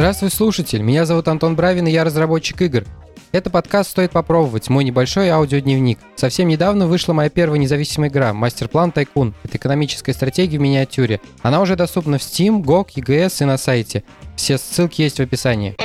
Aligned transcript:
Здравствуй, 0.00 0.30
слушатель! 0.30 0.80
Меня 0.80 1.04
зовут 1.04 1.28
Антон 1.28 1.56
Бравин, 1.56 1.86
и 1.86 1.90
я 1.90 2.04
разработчик 2.04 2.62
игр. 2.62 2.84
Это 3.32 3.50
подкаст 3.50 3.90
«Стоит 3.90 4.12
попробовать», 4.12 4.70
мой 4.70 4.82
небольшой 4.82 5.28
аудиодневник. 5.28 5.98
Совсем 6.16 6.48
недавно 6.48 6.86
вышла 6.86 7.12
моя 7.12 7.28
первая 7.28 7.60
независимая 7.60 8.08
игра 8.08 8.32
«Мастер-план 8.32 8.92
Тайкун». 8.92 9.34
Это 9.44 9.58
экономическая 9.58 10.14
стратегия 10.14 10.56
в 10.56 10.62
миниатюре. 10.62 11.20
Она 11.42 11.60
уже 11.60 11.76
доступна 11.76 12.16
в 12.16 12.22
Steam, 12.22 12.62
GOG, 12.62 12.94
EGS 12.96 13.42
и 13.42 13.44
на 13.44 13.58
сайте. 13.58 14.02
Все 14.36 14.56
ссылки 14.56 15.02
есть 15.02 15.18
в 15.18 15.20
описании. 15.20 15.76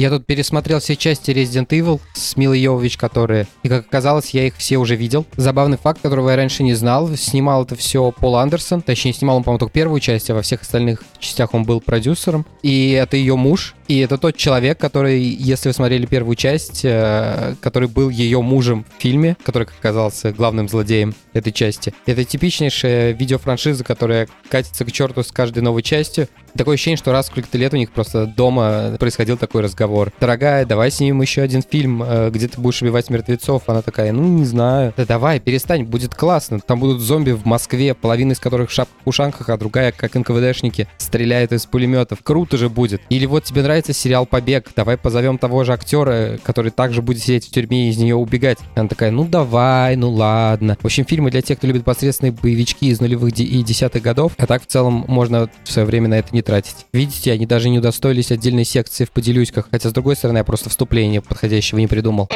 Я 0.00 0.10
тут 0.10 0.26
пересмотрел 0.26 0.78
все 0.78 0.94
части 0.94 1.32
Resident 1.32 1.66
Evil 1.70 2.00
с 2.14 2.36
Милой 2.36 2.60
Йовович, 2.60 2.96
которые, 2.96 3.48
и 3.64 3.68
как 3.68 3.84
оказалось, 3.84 4.30
я 4.30 4.46
их 4.46 4.54
все 4.56 4.76
уже 4.76 4.94
видел. 4.94 5.26
Забавный 5.36 5.76
факт, 5.76 6.00
которого 6.00 6.30
я 6.30 6.36
раньше 6.36 6.62
не 6.62 6.74
знал. 6.74 7.08
Снимал 7.16 7.64
это 7.64 7.74
все 7.74 8.12
Пол 8.12 8.36
Андерсон. 8.36 8.80
Точнее, 8.80 9.12
снимал 9.12 9.38
он, 9.38 9.42
по-моему, 9.42 9.58
только 9.58 9.72
первую 9.72 9.98
часть, 9.98 10.30
а 10.30 10.34
во 10.34 10.42
всех 10.42 10.62
остальных 10.62 11.02
частях 11.18 11.52
он 11.52 11.64
был 11.64 11.80
продюсером. 11.80 12.46
И 12.62 12.92
это 12.92 13.16
ее 13.16 13.34
муж. 13.34 13.74
И 13.88 14.00
это 14.00 14.18
тот 14.18 14.36
человек, 14.36 14.78
который, 14.78 15.18
если 15.18 15.70
вы 15.70 15.72
смотрели 15.72 16.04
первую 16.04 16.36
часть, 16.36 16.82
э, 16.84 17.54
который 17.60 17.88
был 17.88 18.10
ее 18.10 18.42
мужем 18.42 18.84
в 18.84 19.02
фильме, 19.02 19.36
который 19.42 19.64
оказался 19.64 20.30
главным 20.30 20.68
злодеем 20.68 21.14
этой 21.32 21.52
части. 21.52 21.94
Это 22.04 22.22
типичнейшая 22.22 23.12
видеофраншиза, 23.12 23.84
которая 23.84 24.28
катится 24.50 24.84
к 24.84 24.92
черту 24.92 25.22
с 25.22 25.32
каждой 25.32 25.62
новой 25.62 25.82
частью. 25.82 26.28
Такое 26.54 26.74
ощущение, 26.74 26.98
что 26.98 27.12
раз 27.12 27.28
сколько-то 27.28 27.56
лет 27.56 27.72
у 27.72 27.76
них 27.76 27.90
просто 27.90 28.26
дома 28.26 28.96
происходил 28.98 29.38
такой 29.38 29.62
разговор. 29.62 30.12
Дорогая, 30.20 30.66
давай 30.66 30.90
снимем 30.90 31.22
еще 31.22 31.40
один 31.40 31.62
фильм, 31.62 32.02
э, 32.02 32.30
где 32.30 32.48
ты 32.48 32.60
будешь 32.60 32.82
убивать 32.82 33.08
мертвецов. 33.08 33.62
Она 33.68 33.80
такая, 33.80 34.12
ну 34.12 34.22
не 34.22 34.44
знаю. 34.44 34.92
Да 34.98 35.06
давай, 35.06 35.40
перестань, 35.40 35.84
будет 35.84 36.14
классно. 36.14 36.60
Там 36.60 36.80
будут 36.80 37.00
зомби 37.00 37.30
в 37.30 37.46
Москве, 37.46 37.94
половина 37.94 38.32
из 38.32 38.40
которых 38.40 38.68
в 38.68 38.72
шапках-ушанках, 38.74 39.48
а 39.48 39.56
другая, 39.56 39.92
как 39.92 40.14
НКВДшники, 40.14 40.88
стреляет 40.98 41.52
из 41.52 41.64
пулеметов. 41.64 42.18
Круто 42.22 42.58
же 42.58 42.68
будет. 42.68 43.00
Или 43.08 43.24
вот 43.24 43.44
тебе 43.44 43.62
нравится 43.62 43.77
сериал 43.86 44.26
«Побег», 44.26 44.70
давай 44.74 44.96
позовем 44.96 45.38
того 45.38 45.64
же 45.64 45.72
актера, 45.72 46.38
который 46.42 46.70
также 46.70 47.02
будет 47.02 47.22
сидеть 47.22 47.46
в 47.46 47.50
тюрьме 47.50 47.86
и 47.86 47.90
из 47.90 47.98
нее 47.98 48.16
убегать. 48.16 48.58
Она 48.74 48.88
такая, 48.88 49.10
ну 49.10 49.24
давай, 49.24 49.96
ну 49.96 50.10
ладно. 50.10 50.76
В 50.80 50.84
общем, 50.84 51.04
фильмы 51.04 51.30
для 51.30 51.42
тех, 51.42 51.58
кто 51.58 51.66
любит 51.66 51.84
посредственные 51.84 52.32
боевички 52.32 52.86
из 52.86 53.00
нулевых 53.00 53.38
и 53.38 53.62
десятых 53.62 54.02
годов, 54.02 54.32
а 54.38 54.46
так 54.46 54.62
в 54.62 54.66
целом 54.66 55.04
можно 55.08 55.50
в 55.64 55.70
свое 55.70 55.86
время 55.86 56.08
на 56.08 56.18
это 56.18 56.28
не 56.32 56.42
тратить. 56.42 56.86
Видите, 56.92 57.32
они 57.32 57.46
даже 57.46 57.68
не 57.68 57.78
удостоились 57.78 58.30
отдельной 58.30 58.64
секции 58.64 59.04
в 59.04 59.10
поделюськах, 59.10 59.68
хотя 59.70 59.88
с 59.88 59.92
другой 59.92 60.16
стороны 60.16 60.38
я 60.38 60.44
просто 60.44 60.70
вступление 60.70 61.20
подходящего 61.22 61.78
не 61.78 61.86
придумал. 61.86 62.28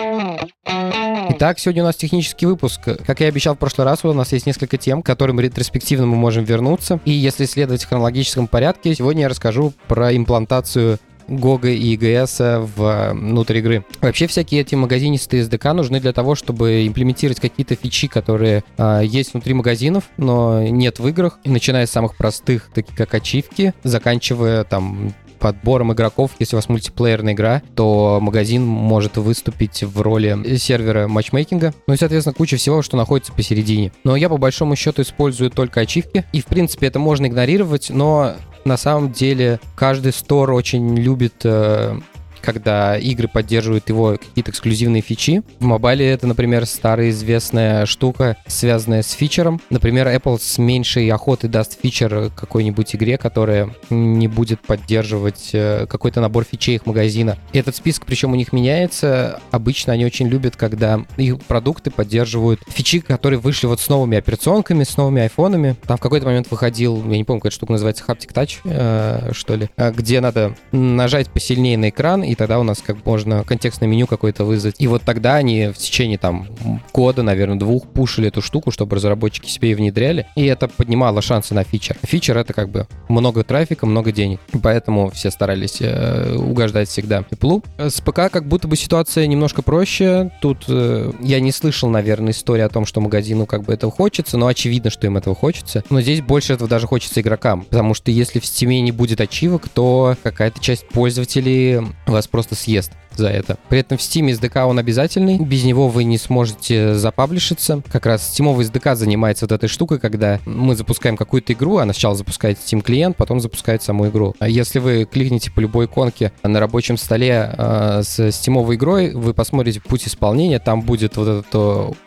Итак, 1.31 1.59
сегодня 1.59 1.83
у 1.83 1.87
нас 1.87 1.97
технический 1.97 2.47
выпуск. 2.47 2.81
Как 3.07 3.21
я 3.21 3.27
и 3.27 3.29
обещал 3.29 3.55
в 3.55 3.59
прошлый 3.59 3.85
раз, 3.87 4.05
у 4.05 4.13
нас 4.13 4.33
есть 4.33 4.47
несколько 4.47 4.77
тем, 4.77 5.03
к 5.03 5.07
которым 5.07 5.41
ретроспективно 5.41 6.07
мы 6.07 6.17
можем 6.17 6.45
вернуться. 6.45 7.01
И 7.05 7.13
если 7.13 7.47
следовать 7.47 7.85
в 7.85 7.89
хронологическом 7.89 8.47
порядке, 8.49 8.95
сегодня 8.95 9.23
я 9.23 9.29
расскажу 9.29 9.73
про 9.89 10.15
имплантацию 10.15 10.99
Гога 11.29 11.69
и 11.69 11.95
ИГС 11.95 12.39
в 12.41 13.13
внутрь 13.13 13.59
игры. 13.59 13.85
Вообще 14.01 14.27
всякие 14.27 14.63
эти 14.63 14.75
магазинистые 14.75 15.43
SDK 15.43 15.73
нужны 15.73 16.01
для 16.01 16.13
того, 16.13 16.35
чтобы 16.35 16.87
имплементировать 16.87 17.41
какие-то 17.41 17.75
фичи, 17.75 18.09
которые 18.09 18.65
а, 18.77 19.01
есть 19.01 19.33
внутри 19.33 19.55
магазинов, 19.55 20.05
но 20.17 20.63
нет 20.63 20.99
в 20.99 21.09
играх. 21.09 21.39
Начиная 21.45 21.87
с 21.87 21.91
самых 21.91 22.17
простых, 22.17 22.71
таких 22.73 22.95
как 22.95 23.15
ачивки, 23.15 23.75
заканчивая 23.85 24.65
там 24.65 25.13
подбором 25.43 25.93
игроков. 25.93 26.31
Если 26.39 26.55
у 26.55 26.59
вас 26.59 26.69
мультиплеерная 26.69 27.35
игра, 27.35 27.63
то 27.75 28.21
магазин 28.23 28.65
может 28.65 29.17
выступить 29.17 29.83
в 29.83 30.01
роли 30.01 30.57
сервера 30.57 31.09
матчмейкинга. 31.09 31.75
Ну 31.89 31.95
и, 31.95 31.97
соответственно, 31.97 32.35
куча 32.35 32.57
всего, 32.57 32.81
что 32.81 32.97
находится 32.97 33.33
посередине. 33.33 33.93
Но 34.05 34.15
я, 34.15 34.29
по 34.29 34.37
большому 34.37 34.77
счету, 34.77 35.03
использую 35.03 35.51
только 35.51 35.81
ачивки. 35.81 36.25
И, 36.33 36.41
в 36.41 36.47
принципе, 36.47 36.87
это 36.87 37.01
можно 37.01 37.27
игнорировать, 37.27 37.91
но 37.91 38.37
на 38.65 38.77
самом 38.77 39.13
деле 39.13 39.61
каждый 39.75 40.13
стор 40.13 40.53
очень 40.53 40.97
любит 40.97 41.45
э, 41.45 41.99
когда 42.43 42.99
игры 42.99 43.29
поддерживают 43.29 43.89
его 43.89 44.19
какие-то 44.19 44.51
эксклюзивные 44.51 45.03
фичи. 45.03 45.43
В 45.61 45.65
мобайле 45.65 46.11
это, 46.11 46.27
например, 46.27 46.67
старая 46.67 47.11
известная 47.11 47.87
штука, 47.87 48.37
связанная 48.47 49.03
с 49.03 49.13
фичером. 49.13 49.61
Например, 49.71 50.09
Apple 50.09 50.39
с 50.41 50.59
меньшей 50.59 51.09
охотой 51.11 51.49
даст 51.49 51.79
фичер 51.81 52.31
какой-нибудь 52.35 52.95
игре, 52.95 53.19
которая 53.19 53.71
не 53.91 54.29
будет 54.29 54.61
поддерживать 54.61 55.51
э, 55.53 55.87
какой-то 55.89 56.21
набор 56.21 56.45
фичей 56.45 56.77
их 56.77 56.87
магазина. 56.87 57.39
Этот 57.53 57.77
список, 57.77 58.07
причем 58.07 58.33
у 58.33 58.37
них 58.37 58.53
меняется. 58.53 59.41
Обычно 59.51 59.93
они 59.93 60.05
очень 60.05 60.29
любят, 60.29 60.57
когда 60.57 61.05
их 61.17 61.41
продукты 61.43 61.91
поддерживают 61.91 62.61
фичи, 62.69 63.01
которые 63.01 63.39
вышли 63.39 63.67
вот 63.67 63.81
с 63.81 63.89
новыми 63.89 64.19
операционками, 64.19 64.85
с 64.85 64.97
новыми 64.97 65.23
айфонами. 65.23 65.77
Там 65.87 65.97
в 65.97 66.01
какой-то 66.01 66.27
момент 66.27 66.51
выходил, 66.51 67.03
я 67.09 67.17
не 67.17 67.25
помню, 67.25 67.41
какая 67.41 67.53
штука 67.53 67.73
называется, 67.73 68.05
Haptic 68.07 68.33
Touch, 68.33 68.59
э, 68.65 69.33
что 69.33 69.55
ли, 69.55 69.71
э, 69.77 69.93
где 69.93 70.21
надо 70.21 70.55
нажать 70.73 71.31
посильнее 71.31 71.79
на 71.79 71.89
экран, 71.89 72.23
тогда 72.35 72.59
у 72.59 72.63
нас 72.63 72.83
как 72.85 73.05
можно 73.05 73.45
контекстное 73.45 73.89
меню 73.89 74.07
какое-то 74.07 74.45
вызвать. 74.45 74.77
И 74.79 74.87
вот 74.87 75.03
тогда 75.03 75.37
они 75.37 75.69
в 75.69 75.79
течение 75.79 76.19
там 76.19 76.49
года, 76.93 77.23
наверное, 77.23 77.59
двух 77.59 77.89
пушили 77.89 78.29
эту 78.29 78.43
штуку, 78.43 78.71
чтобы 78.71 78.97
разработчики 78.97 79.49
себе 79.49 79.73
и 79.73 79.75
внедряли, 79.75 80.27
и 80.37 80.45
это 80.45 80.69
поднимало 80.69 81.23
шансы 81.23 81.55
на 81.55 81.65
фичер. 81.65 81.97
Фичер— 82.03 82.37
это 82.39 82.53
как 82.53 82.71
бы 82.71 82.87
много 83.09 83.45
трафика, 83.45 83.87
много 83.87 84.13
денег, 84.13 84.41
поэтому 84.63 85.11
все 85.11 85.31
старались 85.31 85.79
э, 85.81 86.37
угождать 86.37 86.89
всегда 86.89 87.23
теплу. 87.23 87.63
С 87.79 88.01
ПК 88.01 88.31
как 88.31 88.47
будто 88.47 88.69
бы 88.69 88.77
ситуация 88.77 89.27
немножко 89.27 89.63
проще. 89.63 90.31
Тут 90.41 90.65
э, 90.69 91.13
я 91.21 91.41
не 91.41 91.53
слышал, 91.53 91.89
наверное, 91.89 92.33
истории 92.33 92.63
о 92.63 92.69
том, 92.69 92.87
что 92.87 93.01
магазину 93.01 93.47
как 93.47 93.63
бы 93.63 93.73
этого 93.73 93.93
хочется, 93.93 94.39
но 94.39 94.47
очевидно, 94.47 94.91
что 94.91 95.07
им 95.07 95.17
этого 95.17 95.35
хочется. 95.35 95.85
Но 95.91 96.01
здесь 96.01 96.21
больше 96.21 96.55
этого 96.55 96.69
даже 96.69 96.87
хочется 96.87 97.21
игрокам, 97.21 97.63
потому 97.63 97.95
что 97.95 98.11
если 98.11 98.39
в 98.39 98.45
Steam 98.45 98.81
не 98.81 98.93
будет 98.93 99.21
ачивок, 99.21 99.69
то 99.69 100.17
какая-то 100.23 100.61
часть 100.61 100.89
пользователей 100.89 101.81
вас 102.23 102.29
просто 102.29 102.55
съест 102.55 102.93
за 103.15 103.29
это. 103.29 103.59
При 103.69 103.81
этом 103.81 103.99
в 103.99 104.01
Steam 104.01 104.31
SDK 104.31 104.65
он 104.65 104.79
обязательный, 104.79 105.39
без 105.39 105.65
него 105.65 105.89
вы 105.89 106.05
не 106.05 106.19
сможете 106.19 106.95
запаблишиться. 106.95 107.83
Как 107.91 108.07
раз 108.07 108.33
Steam 108.35 108.57
SDK 108.57 108.95
занимается 108.95 109.45
вот 109.45 109.53
этой 109.53 109.69
штукой, 109.69 109.99
когда 109.99 110.41
мы 110.47 110.75
запускаем 110.77 111.17
какую-то 111.17 111.53
игру, 111.53 111.79
она 111.79 111.93
сначала 111.93 112.15
запускает 112.15 112.59
Steam 112.59 112.81
клиент, 112.81 113.17
потом 113.17 113.41
запускает 113.41 113.83
саму 113.83 114.09
игру. 114.09 114.35
Если 114.41 114.79
вы 114.79 115.05
кликните 115.05 115.51
по 115.51 115.61
любой 115.61 115.87
иконке 115.87 116.33
на 116.43 116.61
рабочем 116.61 116.97
столе 116.97 117.55
э, 117.57 118.03
с 118.03 118.19
Steam 118.21 118.75
игрой, 118.75 119.13
вы 119.13 119.35
посмотрите 119.35 119.81
путь 119.81 120.07
исполнения, 120.07 120.59
там 120.59 120.83
будет 120.83 121.17
вот 121.17 121.29
этот 121.29 121.55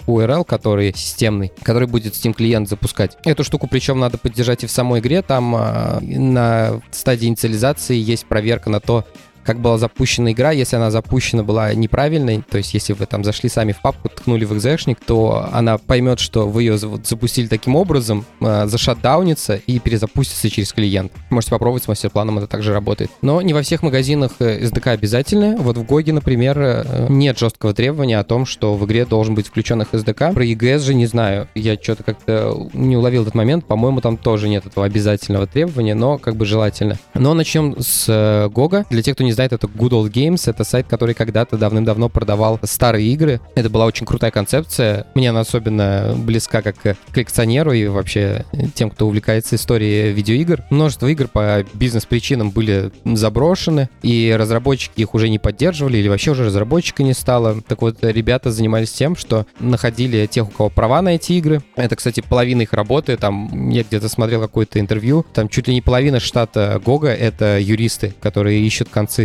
URL, 0.08 0.46
который 0.46 0.94
системный, 0.96 1.52
который 1.62 1.88
будет 1.88 2.14
Steam 2.14 2.34
клиент 2.34 2.70
запускать. 2.70 3.18
Эту 3.26 3.44
штуку 3.44 3.68
причем 3.68 4.00
надо 4.00 4.18
поддержать 4.18 4.64
и 4.64 4.68
в 4.68 4.72
самой 4.72 5.02
игре, 5.02 5.22
там 5.22 5.56
э, 5.56 6.00
на 6.02 6.82
стадии 6.92 7.28
инициализации 7.28 7.96
есть 7.96 8.26
проверка 8.26 8.70
на 8.70 8.80
то, 8.80 9.06
как 9.45 9.59
была 9.59 9.78
запущена 9.78 10.31
игра, 10.31 10.51
если 10.51 10.75
она 10.75 10.91
запущена 10.91 11.44
была 11.44 11.73
неправильной, 11.73 12.44
то 12.50 12.57
есть 12.57 12.73
если 12.73 12.94
вы 12.94 13.06
там 13.06 13.23
зашли 13.23 13.50
сами 13.50 13.72
в 13.72 13.81
папку, 13.81 14.09
ткнули 14.09 14.44
в 14.45 14.53
экзешник, 14.53 15.00
то 15.06 15.47
она 15.51 15.78
поймет, 15.78 16.19
что 16.19 16.47
вы 16.47 16.63
ее 16.63 16.78
запустили 16.78 17.47
таким 17.47 17.75
образом, 17.75 18.25
э, 18.41 18.66
зашатдаунится 18.66 19.55
и 19.55 19.79
перезапустится 19.79 20.50
через 20.50 20.73
клиент. 20.73 21.11
Можете 21.29 21.51
попробовать 21.51 21.84
с 21.84 21.88
мастер-планом, 21.88 22.39
это 22.39 22.47
также 22.47 22.73
работает. 22.73 23.11
Но 23.22 23.41
не 23.41 23.53
во 23.53 23.61
всех 23.61 23.84
магазинах 23.84 24.31
SDK 24.39 24.88
э, 24.88 24.91
обязательно. 24.91 25.57
Вот 25.57 25.78
в 25.78 25.84
Гоге, 25.84 26.13
например, 26.13 26.57
э, 26.59 27.07
нет 27.09 27.38
жесткого 27.38 27.73
требования 27.73 28.17
о 28.17 28.23
том, 28.23 28.45
что 28.45 28.75
в 28.75 28.85
игре 28.85 29.05
должен 29.05 29.35
быть 29.35 29.47
включен 29.47 29.81
их 29.81 29.89
SDK. 29.91 30.34
Про 30.34 30.45
EGS 30.45 30.79
же 30.79 30.94
не 30.95 31.05
знаю. 31.05 31.47
Я 31.53 31.75
что-то 31.75 32.03
как-то 32.03 32.67
не 32.73 32.97
уловил 32.97 33.22
этот 33.22 33.35
момент. 33.35 33.66
По-моему, 33.66 34.01
там 34.01 34.17
тоже 34.17 34.50
нет 34.50 34.66
этого 34.66 34.85
обязательного 34.85 35.45
требования, 35.45 35.94
но 35.94 36.17
как 36.17 36.35
бы 36.35 36.45
желательно. 36.45 36.97
Но 37.13 37.34
начнем 37.34 37.75
с 37.79 38.50
Гога. 38.51 38.85
Для 38.89 39.03
тех, 39.03 39.16
кто 39.16 39.23
не 39.23 39.34
знает, 39.35 39.53
это 39.53 39.68
Good 39.68 39.91
Old 39.91 40.12
Games. 40.12 40.50
Это 40.50 40.63
сайт, 40.63 40.88
который 40.88 41.13
когда-то 41.13 41.57
давным-давно 41.57 42.09
продавал 42.09 42.59
старые 42.63 43.07
игры. 43.13 43.40
Это 43.56 43.69
была 43.69 43.85
очень 43.85 44.06
крутая 44.06 44.31
концепция. 44.31 45.06
Мне 45.13 45.29
она 45.29 45.41
особенно 45.41 46.16
близка 46.18 46.62
как 46.62 46.97
коллекционеру 47.12 47.72
и 47.73 47.87
вообще 47.87 48.46
тем, 48.73 48.90
кто 48.90 49.08
увлекается 49.08 49.55
историей 49.55 50.11
видеоигр. 50.11 50.64
Множество 50.70 51.08
игр 51.08 51.28
по 51.28 51.64
бизнес-причинам 51.73 52.52
были 52.52 52.91
заброшены, 53.05 53.90
и 54.02 54.35
разработчики 54.37 55.02
их 55.02 55.14
уже 55.14 55.29
не 55.29 55.40
поддерживали, 55.40 55.97
или 55.97 56.08
вообще 56.08 56.32
уже 56.32 56.46
разработчика 56.46 57.03
не 57.03 57.14
стало. 57.14 57.61
Так 57.61 57.82
вот, 57.82 57.97
ребята 58.02 58.52
занимались 58.52 58.91
тем, 58.91 59.16
что 59.16 59.46
находили 59.59 60.26
тех, 60.26 60.47
у 60.47 60.52
кого 60.52 60.70
права 60.70 61.02
на 61.02 61.16
эти 61.16 61.34
игры. 61.34 61.61
Это, 61.76 61.96
кстати, 61.96 62.22
половина 62.28 62.64
их 62.64 62.73
работы. 62.73 63.17
Там 63.17 63.70
я 63.70 63.84
где-то 63.84 64.09
смотрел 64.09 64.41
какое-то 64.41 64.79
интервью. 64.79 65.26
Там 65.34 65.49
чуть 65.49 65.67
ли 65.67 65.73
не 65.73 65.82
половина 65.82 66.20
штата 66.20 66.82
Гога— 66.84 67.09
это 67.09 67.59
юристы, 67.59 68.14
которые 68.22 68.61
ищут 68.61 68.90
концы 68.90 69.24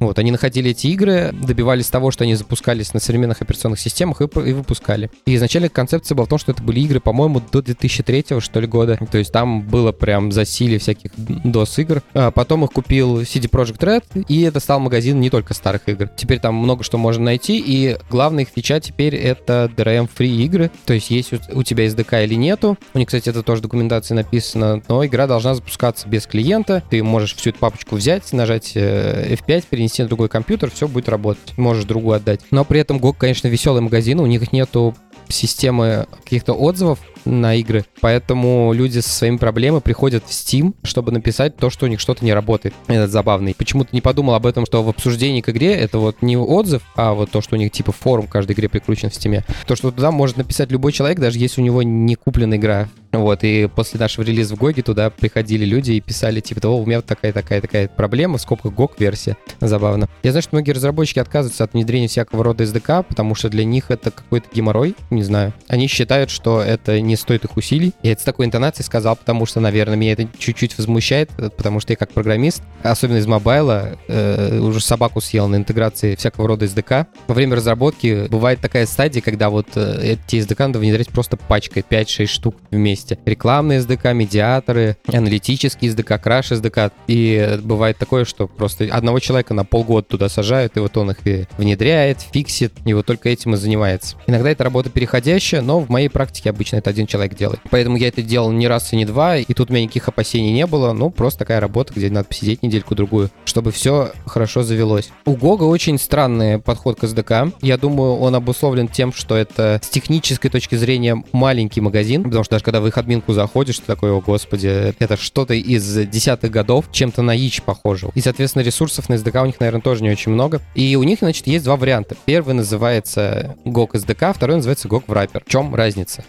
Вот, 0.00 0.18
они 0.18 0.30
находили 0.30 0.70
эти 0.70 0.88
игры, 0.88 1.32
добивались 1.32 1.88
того, 1.88 2.10
что 2.10 2.24
они 2.24 2.34
запускались 2.34 2.94
на 2.94 3.00
современных 3.00 3.42
операционных 3.42 3.80
системах 3.80 4.20
и, 4.20 4.24
и 4.24 4.52
выпускали. 4.52 5.10
И 5.26 5.34
изначально 5.34 5.68
концепция 5.68 6.14
была 6.14 6.26
в 6.26 6.28
том, 6.28 6.38
что 6.38 6.52
это 6.52 6.62
были 6.62 6.80
игры, 6.80 7.00
по-моему, 7.00 7.40
до 7.52 7.62
2003 7.62 8.26
что 8.40 8.60
ли 8.60 8.66
года. 8.66 8.98
То 9.10 9.18
есть 9.18 9.32
там 9.32 9.62
было 9.62 9.92
прям 9.92 10.32
засилие 10.32 10.78
всяких 10.78 11.12
DOS-игр. 11.16 12.02
А 12.14 12.30
потом 12.30 12.64
их 12.64 12.70
купил 12.70 13.20
CD 13.20 13.48
Projekt 13.48 13.78
Red, 13.78 14.24
и 14.28 14.42
это 14.42 14.60
стал 14.60 14.80
магазин 14.80 15.20
не 15.20 15.30
только 15.30 15.54
старых 15.54 15.88
игр. 15.88 16.08
Теперь 16.16 16.40
там 16.40 16.54
много 16.54 16.84
что 16.84 16.98
можно 16.98 17.24
найти, 17.24 17.58
и 17.58 17.96
главная 18.10 18.44
их 18.44 18.50
фича 18.54 18.80
теперь 18.80 19.14
это 19.14 19.70
DRM-free 19.76 20.44
игры. 20.44 20.70
То 20.84 20.94
есть 20.94 21.10
есть 21.10 21.32
у 21.52 21.62
тебя 21.62 21.86
SDK 21.86 22.24
или 22.24 22.34
нету. 22.34 22.76
У 22.94 22.98
них, 22.98 23.08
кстати, 23.08 23.28
это 23.28 23.42
тоже 23.42 23.60
в 23.60 23.62
документации 23.62 24.14
написано, 24.14 24.82
но 24.88 25.04
игра 25.04 25.26
должна 25.26 25.54
запускаться 25.54 26.08
без 26.08 26.26
клиента. 26.26 26.82
Ты 26.90 27.02
можешь 27.02 27.34
всю 27.34 27.50
эту 27.50 27.58
папочку 27.58 27.96
взять, 27.96 28.32
нажать 28.32 28.72
э, 28.74 29.34
F5, 29.34 29.64
перенести 29.70 29.85
на 30.02 30.08
другой 30.08 30.28
компьютер, 30.28 30.70
все 30.70 30.88
будет 30.88 31.08
работать. 31.08 31.56
Можешь 31.56 31.84
другу 31.84 32.12
отдать. 32.12 32.40
Но 32.50 32.64
при 32.64 32.80
этом 32.80 32.98
GOG, 32.98 33.16
конечно, 33.18 33.48
веселый 33.48 33.82
магазин, 33.82 34.20
у 34.20 34.26
них 34.26 34.52
нету 34.52 34.94
системы 35.28 36.06
каких-то 36.24 36.52
отзывов, 36.52 37.00
на 37.26 37.54
игры. 37.56 37.84
Поэтому 38.00 38.72
люди 38.72 39.00
со 39.00 39.10
своими 39.10 39.36
проблемами 39.36 39.80
приходят 39.80 40.24
в 40.24 40.30
Steam, 40.30 40.74
чтобы 40.82 41.12
написать 41.12 41.56
то, 41.56 41.70
что 41.70 41.86
у 41.86 41.88
них 41.88 42.00
что-то 42.00 42.24
не 42.24 42.32
работает. 42.32 42.74
Это 42.86 43.08
забавный. 43.08 43.54
Почему-то 43.54 43.90
не 43.92 44.00
подумал 44.00 44.34
об 44.34 44.46
этом, 44.46 44.64
что 44.66 44.82
в 44.82 44.88
обсуждении 44.88 45.40
к 45.40 45.48
игре 45.48 45.74
это 45.74 45.98
вот 45.98 46.22
не 46.22 46.36
отзыв, 46.36 46.82
а 46.94 47.12
вот 47.12 47.30
то, 47.30 47.40
что 47.40 47.56
у 47.56 47.58
них 47.58 47.72
типа 47.72 47.92
форум 47.92 48.26
каждой 48.26 48.52
игре 48.52 48.68
прикручен 48.68 49.10
в 49.10 49.12
Steam. 49.12 49.42
То, 49.66 49.76
что 49.76 49.90
туда 49.90 50.10
может 50.10 50.36
написать 50.36 50.70
любой 50.70 50.92
человек, 50.92 51.18
даже 51.18 51.38
если 51.38 51.60
у 51.60 51.64
него 51.64 51.82
не 51.82 52.14
купленная 52.14 52.58
игра. 52.58 52.88
Вот, 53.12 53.44
и 53.44 53.68
после 53.74 53.98
нашего 53.98 54.24
релиза 54.24 54.54
в 54.54 54.58
Гоге 54.58 54.82
туда 54.82 55.10
приходили 55.10 55.64
люди 55.64 55.92
и 55.92 56.00
писали, 56.00 56.40
типа, 56.40 56.66
о, 56.66 56.80
у 56.82 56.86
меня 56.86 56.98
вот 56.98 57.06
такая-такая-такая 57.06 57.88
проблема, 57.88 58.36
в 58.36 58.42
скобках 58.42 58.72
GOG-версия. 58.72 59.36
Забавно. 59.60 60.08
Я 60.22 60.32
знаю, 60.32 60.42
что 60.42 60.50
многие 60.54 60.72
разработчики 60.72 61.18
отказываются 61.18 61.64
от 61.64 61.72
внедрения 61.72 62.08
всякого 62.08 62.44
рода 62.44 62.64
SDK, 62.64 63.04
потому 63.08 63.34
что 63.34 63.48
для 63.48 63.64
них 63.64 63.90
это 63.90 64.10
какой-то 64.10 64.48
геморрой, 64.52 64.94
не 65.10 65.22
знаю. 65.22 65.54
Они 65.68 65.86
считают, 65.86 66.30
что 66.30 66.60
это 66.60 67.00
не 67.00 67.15
стоит 67.16 67.44
их 67.44 67.56
усилий. 67.56 67.92
Я 68.02 68.12
это 68.12 68.22
с 68.22 68.24
такой 68.24 68.46
интонацией 68.46 68.84
сказал, 68.84 69.16
потому 69.16 69.46
что, 69.46 69.60
наверное, 69.60 69.96
меня 69.96 70.12
это 70.12 70.28
чуть-чуть 70.38 70.76
возмущает, 70.78 71.30
потому 71.56 71.80
что 71.80 71.92
я 71.92 71.96
как 71.96 72.12
программист, 72.12 72.62
особенно 72.82 73.18
из 73.18 73.26
мобайла, 73.26 73.96
э, 74.08 74.58
уже 74.58 74.80
собаку 74.80 75.20
съел 75.20 75.48
на 75.48 75.56
интеграции 75.56 76.14
всякого 76.14 76.48
рода 76.48 76.64
SDK. 76.66 77.06
Во 77.26 77.34
время 77.34 77.56
разработки 77.56 78.26
бывает 78.28 78.60
такая 78.60 78.86
стадия, 78.86 79.22
когда 79.22 79.50
вот 79.50 79.68
э, 79.74 80.16
эти 80.28 80.36
SDK 80.36 80.66
надо 80.66 80.78
внедрять 80.78 81.08
просто 81.08 81.36
пачкой, 81.36 81.84
5-6 81.88 82.26
штук 82.26 82.56
вместе. 82.70 83.18
Рекламные 83.24 83.80
SDK, 83.80 84.14
медиаторы, 84.14 84.96
аналитические 85.06 85.92
SDK, 85.92 86.18
crash 86.18 86.52
SDK. 86.52 86.92
И 87.06 87.58
бывает 87.62 87.98
такое, 87.98 88.24
что 88.24 88.46
просто 88.46 88.88
одного 88.90 89.18
человека 89.20 89.54
на 89.54 89.64
полгода 89.64 90.06
туда 90.06 90.28
сажают, 90.28 90.76
и 90.76 90.80
вот 90.80 90.96
он 90.96 91.10
их 91.10 91.26
и 91.26 91.46
внедряет, 91.58 92.20
фиксит, 92.20 92.72
и 92.84 92.94
вот 92.94 93.06
только 93.06 93.28
этим 93.28 93.54
и 93.54 93.56
занимается. 93.56 94.16
Иногда 94.26 94.50
это 94.50 94.64
работа 94.64 94.90
переходящая, 94.90 95.62
но 95.62 95.80
в 95.80 95.88
моей 95.88 96.08
практике 96.08 96.50
обычно 96.50 96.76
это 96.76 96.90
один 96.90 97.05
человек 97.06 97.36
делать. 97.36 97.60
Поэтому 97.70 97.96
я 97.96 98.08
это 98.08 98.22
делал 98.22 98.50
не 98.50 98.68
раз 98.68 98.92
и 98.92 98.96
не 98.96 99.04
два, 99.04 99.36
и 99.36 99.52
тут 99.54 99.70
у 99.70 99.72
меня 99.72 99.84
никаких 99.84 100.08
опасений 100.08 100.52
не 100.52 100.66
было. 100.66 100.92
Ну, 100.92 101.10
просто 101.10 101.40
такая 101.40 101.60
работа, 101.60 101.92
где 101.94 102.10
надо 102.10 102.28
посидеть 102.28 102.62
недельку-другую, 102.62 103.30
чтобы 103.44 103.72
все 103.72 104.12
хорошо 104.26 104.62
завелось. 104.62 105.10
У 105.24 105.36
Гога 105.36 105.64
очень 105.64 105.98
странный 105.98 106.58
подход 106.58 106.98
к 106.98 107.04
SDK. 107.04 107.52
Я 107.62 107.76
думаю, 107.76 108.16
он 108.16 108.34
обусловлен 108.34 108.88
тем, 108.88 109.12
что 109.12 109.36
это 109.36 109.80
с 109.82 109.88
технической 109.88 110.50
точки 110.50 110.74
зрения 110.74 111.22
маленький 111.32 111.80
магазин, 111.80 112.24
потому 112.24 112.44
что 112.44 112.52
даже 112.52 112.64
когда 112.64 112.80
в 112.80 112.86
их 112.86 112.98
админку 112.98 113.32
заходишь, 113.32 113.78
ты 113.78 113.86
такой, 113.86 114.10
о 114.10 114.20
господи, 114.20 114.94
это 114.98 115.16
что-то 115.16 115.54
из 115.54 116.06
десятых 116.08 116.50
годов, 116.50 116.86
чем-то 116.90 117.22
на 117.22 117.34
ИЧ 117.36 117.62
похоже. 117.62 118.10
И, 118.14 118.20
соответственно, 118.20 118.62
ресурсов 118.62 119.08
на 119.08 119.14
SDK 119.14 119.42
у 119.42 119.46
них, 119.46 119.60
наверное, 119.60 119.80
тоже 119.80 120.02
не 120.02 120.10
очень 120.10 120.32
много. 120.32 120.60
И 120.74 120.96
у 120.96 121.02
них, 121.02 121.18
значит, 121.20 121.46
есть 121.46 121.64
два 121.64 121.76
варианта. 121.76 122.16
Первый 122.24 122.54
называется 122.54 123.56
GOG 123.64 123.92
SDK, 123.92 124.34
второй 124.34 124.56
называется 124.56 124.88
GOG 124.88 125.06
Wrapper. 125.06 125.42
В 125.44 125.50
чем 125.50 125.74
разница? 125.74 126.24